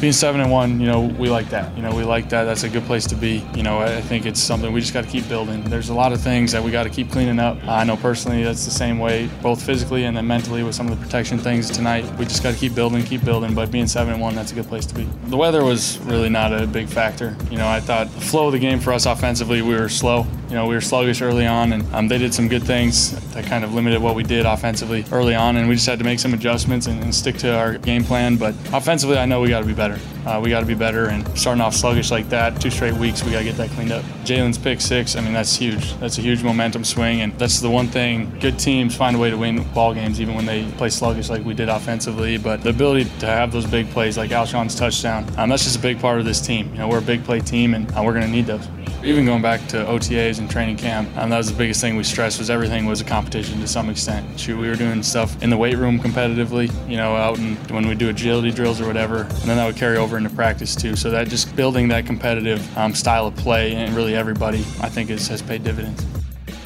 being 0.05 0.13
seven 0.13 0.43
and 0.43 0.51
one, 0.51 0.81
you 0.81 0.87
know, 0.87 1.01
we 1.01 1.31
like 1.31 1.49
that. 1.49 1.75
You 1.79 1.83
know, 1.83 1.95
we 1.95 2.05
like 2.05 2.29
that. 2.29 2.45
That's 2.45 2.63
a 2.63 2.69
good 2.69 2.85
place 2.85 3.07
to 3.07 3.15
be. 3.15 3.43
You 3.57 3.63
know, 3.63 3.79
I 3.79 4.03
think 4.03 4.27
it's 4.27 4.39
something 4.39 4.71
we 4.71 4.83
just 4.83 4.93
got 4.93 5.05
to 5.05 5.09
keep 5.09 5.27
building. 5.31 5.65
There's 5.65 5.89
a 5.89 5.95
lot 5.95 6.13
of 6.13 6.21
things 6.21 6.53
that 6.53 6.63
we 6.63 6.71
got 6.71 6.83
to 6.83 6.91
keep 6.91 7.11
cleaning 7.11 7.39
up. 7.39 7.57
I 7.67 7.85
know 7.85 7.97
personally 7.97 8.45
that's 8.45 8.67
the 8.67 8.71
same 8.71 8.99
way, 8.99 9.31
both 9.41 9.65
physically 9.65 10.05
and 10.05 10.15
then 10.15 10.27
mentally 10.27 10.63
with 10.63 10.75
some 10.75 10.89
of 10.89 10.99
the 10.99 11.03
protection 11.03 11.39
things 11.39 11.71
tonight. 11.71 12.05
We 12.19 12.27
just 12.27 12.43
got 12.43 12.53
to 12.53 12.61
keep 12.61 12.75
building, 12.75 13.03
keep 13.03 13.25
building. 13.25 13.55
But 13.55 13.71
being 13.71 13.87
seven 13.87 14.13
and 14.13 14.21
one, 14.21 14.35
that's 14.35 14.53
a 14.53 14.55
good 14.55 14.67
place 14.67 14.85
to 14.85 14.95
be. 14.95 15.09
The 15.29 15.39
weather 15.39 15.65
was 15.65 15.99
really 16.01 16.29
not 16.29 16.53
a 16.53 16.67
big 16.67 16.87
factor. 16.89 17.35
You 17.51 17.57
know, 17.57 17.67
I 17.67 17.81
thought 17.81 18.13
the 18.13 18.21
flow 18.21 18.49
of 18.49 18.53
the 18.53 18.59
game 18.59 18.81
for 18.81 18.93
us 18.93 19.07
offensively, 19.07 19.63
we 19.63 19.73
were 19.73 19.89
slow. 19.89 20.27
You 20.49 20.57
know, 20.57 20.67
we 20.67 20.75
were 20.75 20.81
sluggish 20.81 21.23
early 21.23 21.47
on, 21.47 21.73
and 21.73 21.95
um, 21.95 22.07
they 22.07 22.19
did 22.19 22.35
some 22.35 22.49
good 22.49 22.63
things 22.63 23.13
that 23.33 23.47
kind 23.47 23.65
of 23.65 23.75
limited 23.75 24.01
what 24.01 24.15
we 24.15 24.23
did 24.23 24.45
offensively 24.47 25.05
early 25.11 25.35
on, 25.35 25.57
and 25.57 25.69
we 25.69 25.75
just 25.75 25.87
had 25.87 25.99
to 25.99 26.05
make 26.05 26.21
some 26.21 26.35
adjustments 26.35 26.87
and, 26.87 27.03
and 27.03 27.15
stick 27.15 27.37
to 27.39 27.57
our 27.57 27.79
game 27.79 28.05
plan. 28.05 28.37
But 28.37 28.55
offensively, 28.73 29.17
I 29.17 29.25
know 29.25 29.41
we 29.41 29.49
got 29.49 29.61
to 29.61 29.67
be 29.67 29.75
better. 29.75 29.99
Uh, 30.27 30.41
we 30.43 30.51
got 30.51 30.61
to 30.61 30.67
be 30.67 30.75
better, 30.75 31.07
and 31.07 31.27
starting 31.37 31.61
off 31.61 31.75
sluggish 31.75 32.11
like 32.11 32.29
that, 32.29 32.61
two 32.61 32.71
straight 32.71 32.95
weeks, 32.95 33.25
we 33.25 33.33
got 33.33 33.39
to 33.39 33.45
get 33.45 33.57
that 33.57 33.71
cleaned 33.71 33.93
up. 33.93 34.05
Jalen's 34.25 34.59
pick 34.59 34.81
six, 34.81 35.17
I 35.17 35.21
mean, 35.21 35.33
that's 35.33 35.57
huge. 35.57 35.95
That's 35.99 36.19
a 36.19 36.21
huge 36.21 36.43
momentum 36.43 36.85
swing, 36.85 37.23
and 37.23 37.37
that's 37.39 37.61
the 37.61 37.71
one 37.71 37.89
thing 37.89 38.39
good 38.39 38.59
teams 38.59 38.95
find 38.95 39.17
a 39.17 39.19
way 39.19 39.31
to 39.31 39.37
win 39.37 39.63
ball 39.73 39.95
games, 39.95 40.21
even 40.21 40.35
when 40.35 40.47
they 40.47 40.71
play 40.73 40.91
sluggish 40.91 41.31
like 41.31 41.45
we 41.45 41.55
did 41.55 41.69
offensively. 41.69 42.37
But 42.37 42.63
the 42.63 42.71
ability 42.71 43.11
to 43.21 43.27
have 43.27 43.51
those 43.51 43.67
big 43.67 43.91
plays, 43.91 44.17
like 44.17 44.31
Alshon's 44.31 44.75
touchdown, 44.75 45.27
um, 45.39 45.49
that's 45.49 45.65
just 45.65 45.77
a 45.77 45.83
big 45.83 46.01
part 46.01 46.19
of 46.19 46.25
this 46.25 46.41
team. 46.41 46.71
You 46.73 46.79
know, 46.79 46.89
we're 46.89 46.99
a 46.99 47.03
big 47.03 47.25
play 47.25 47.41
team, 47.41 47.75
and 47.75 47.91
uh, 47.93 48.03
we're 48.05 48.13
going 48.13 48.27
to 48.27 48.31
need 48.31 48.47
those. 48.47 48.67
Even 49.05 49.27
going 49.27 49.43
back 49.43 49.67
to 49.69 49.85
OTAs 49.85 50.39
and 50.39 50.51
training 50.51 50.79
camp, 50.79 51.15
um, 51.19 51.29
that 51.29 51.37
was 51.37 51.51
the 51.51 51.59
biggest 51.59 51.83
thing 51.83 51.95
we 51.95 52.05
stressed 52.05 52.39
was 52.39 52.49
everything 52.49 52.87
was 52.87 53.03
a 53.03 53.05
competition 53.05 53.61
to 53.61 53.69
some 53.69 53.91
extent. 53.91 54.41
Shoot, 54.41 54.59
we 54.59 54.67
were 54.67 54.77
doing 54.77 55.03
stuff 55.03 55.43
in 55.43 55.51
the 55.51 55.59
weight 55.59 55.77
room 55.77 56.01
competitively, 56.01 56.73
you 56.89 56.97
know, 56.97 57.15
out 57.15 57.37
and 57.37 57.59
when 57.71 57.87
we 57.87 57.95
do 57.95 58.09
agility 58.09 58.51
drills 58.51 58.81
or 58.81 58.87
whatever, 58.87 59.25
and 59.25 59.43
then 59.43 59.59
that 59.59 59.67
would 59.67 59.77
carry 59.77 59.99
over 59.99 60.17
into 60.17 60.31
practice 60.31 60.75
too. 60.75 60.97
So 60.97 61.11
that 61.11 61.29
just 61.29 61.55
building 61.55 61.89
that 61.89 62.07
competitive 62.07 62.79
um, 62.79 62.95
style 62.95 63.27
of 63.27 63.37
play 63.37 63.75
and 63.75 63.95
really 63.95 64.15
everybody, 64.15 64.61
I 64.81 64.89
think, 64.89 65.11
is, 65.11 65.29
has 65.29 65.43
paid 65.43 65.65
dividends. 65.65 66.03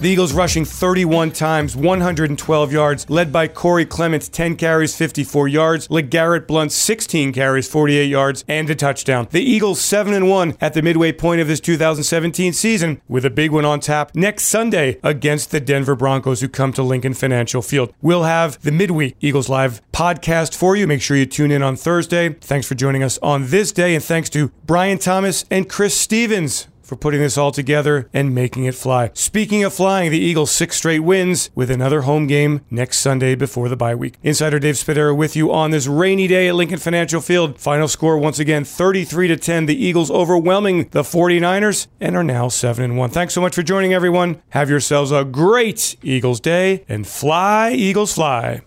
The 0.00 0.08
Eagles 0.08 0.32
rushing 0.32 0.64
31 0.64 1.32
times, 1.32 1.74
112 1.74 2.72
yards, 2.72 3.10
led 3.10 3.32
by 3.32 3.48
Corey 3.48 3.84
Clements, 3.84 4.28
10 4.28 4.54
carries, 4.54 4.94
54 4.94 5.48
yards, 5.48 5.88
LeGarrette 5.88 6.46
Blunt, 6.46 6.70
16 6.70 7.32
carries, 7.32 7.68
48 7.68 8.04
yards, 8.04 8.44
and 8.46 8.70
a 8.70 8.76
touchdown. 8.76 9.26
The 9.32 9.42
Eagles 9.42 9.80
7 9.80 10.14
and 10.14 10.30
1 10.30 10.56
at 10.60 10.74
the 10.74 10.82
midway 10.82 11.10
point 11.10 11.40
of 11.40 11.48
this 11.48 11.58
2017 11.58 12.52
season, 12.52 13.02
with 13.08 13.24
a 13.24 13.30
big 13.30 13.50
one 13.50 13.64
on 13.64 13.80
tap 13.80 14.14
next 14.14 14.44
Sunday 14.44 15.00
against 15.02 15.50
the 15.50 15.58
Denver 15.58 15.96
Broncos, 15.96 16.42
who 16.42 16.48
come 16.48 16.72
to 16.74 16.84
Lincoln 16.84 17.14
Financial 17.14 17.60
Field. 17.60 17.92
We'll 18.00 18.22
have 18.22 18.62
the 18.62 18.70
midweek 18.70 19.16
Eagles 19.20 19.48
Live 19.48 19.82
podcast 19.92 20.54
for 20.54 20.76
you. 20.76 20.86
Make 20.86 21.02
sure 21.02 21.16
you 21.16 21.26
tune 21.26 21.50
in 21.50 21.64
on 21.64 21.74
Thursday. 21.74 22.34
Thanks 22.34 22.68
for 22.68 22.76
joining 22.76 23.02
us 23.02 23.18
on 23.20 23.48
this 23.48 23.72
day, 23.72 23.96
and 23.96 24.04
thanks 24.04 24.30
to 24.30 24.52
Brian 24.64 24.98
Thomas 24.98 25.44
and 25.50 25.68
Chris 25.68 25.96
Stevens 25.96 26.68
for 26.88 26.96
putting 26.96 27.20
this 27.20 27.36
all 27.36 27.52
together 27.52 28.08
and 28.14 28.34
making 28.34 28.64
it 28.64 28.74
fly. 28.74 29.10
Speaking 29.12 29.62
of 29.62 29.74
flying, 29.74 30.10
the 30.10 30.18
Eagles 30.18 30.50
six 30.50 30.76
straight 30.76 31.00
wins 31.00 31.50
with 31.54 31.70
another 31.70 32.02
home 32.02 32.26
game 32.26 32.62
next 32.70 32.98
Sunday 32.98 33.34
before 33.34 33.68
the 33.68 33.76
bye 33.76 33.94
week. 33.94 34.14
Insider 34.22 34.58
Dave 34.58 34.76
Spadaro 34.76 35.14
with 35.14 35.36
you 35.36 35.52
on 35.52 35.70
this 35.70 35.86
rainy 35.86 36.26
day 36.26 36.48
at 36.48 36.54
Lincoln 36.54 36.78
Financial 36.78 37.20
Field. 37.20 37.60
Final 37.60 37.88
score 37.88 38.16
once 38.16 38.38
again 38.38 38.64
33 38.64 39.28
to 39.28 39.36
10. 39.36 39.66
The 39.66 39.84
Eagles 39.84 40.10
overwhelming 40.10 40.88
the 40.88 41.02
49ers 41.02 41.86
and 42.00 42.16
are 42.16 42.24
now 42.24 42.48
7 42.48 42.82
and 42.82 42.96
1. 42.96 43.10
Thanks 43.10 43.34
so 43.34 43.42
much 43.42 43.54
for 43.54 43.62
joining 43.62 43.92
everyone. 43.92 44.42
Have 44.50 44.70
yourselves 44.70 45.12
a 45.12 45.24
great 45.24 45.96
Eagles 46.02 46.40
day 46.40 46.84
and 46.88 47.06
fly 47.06 47.72
Eagles 47.72 48.14
fly. 48.14 48.62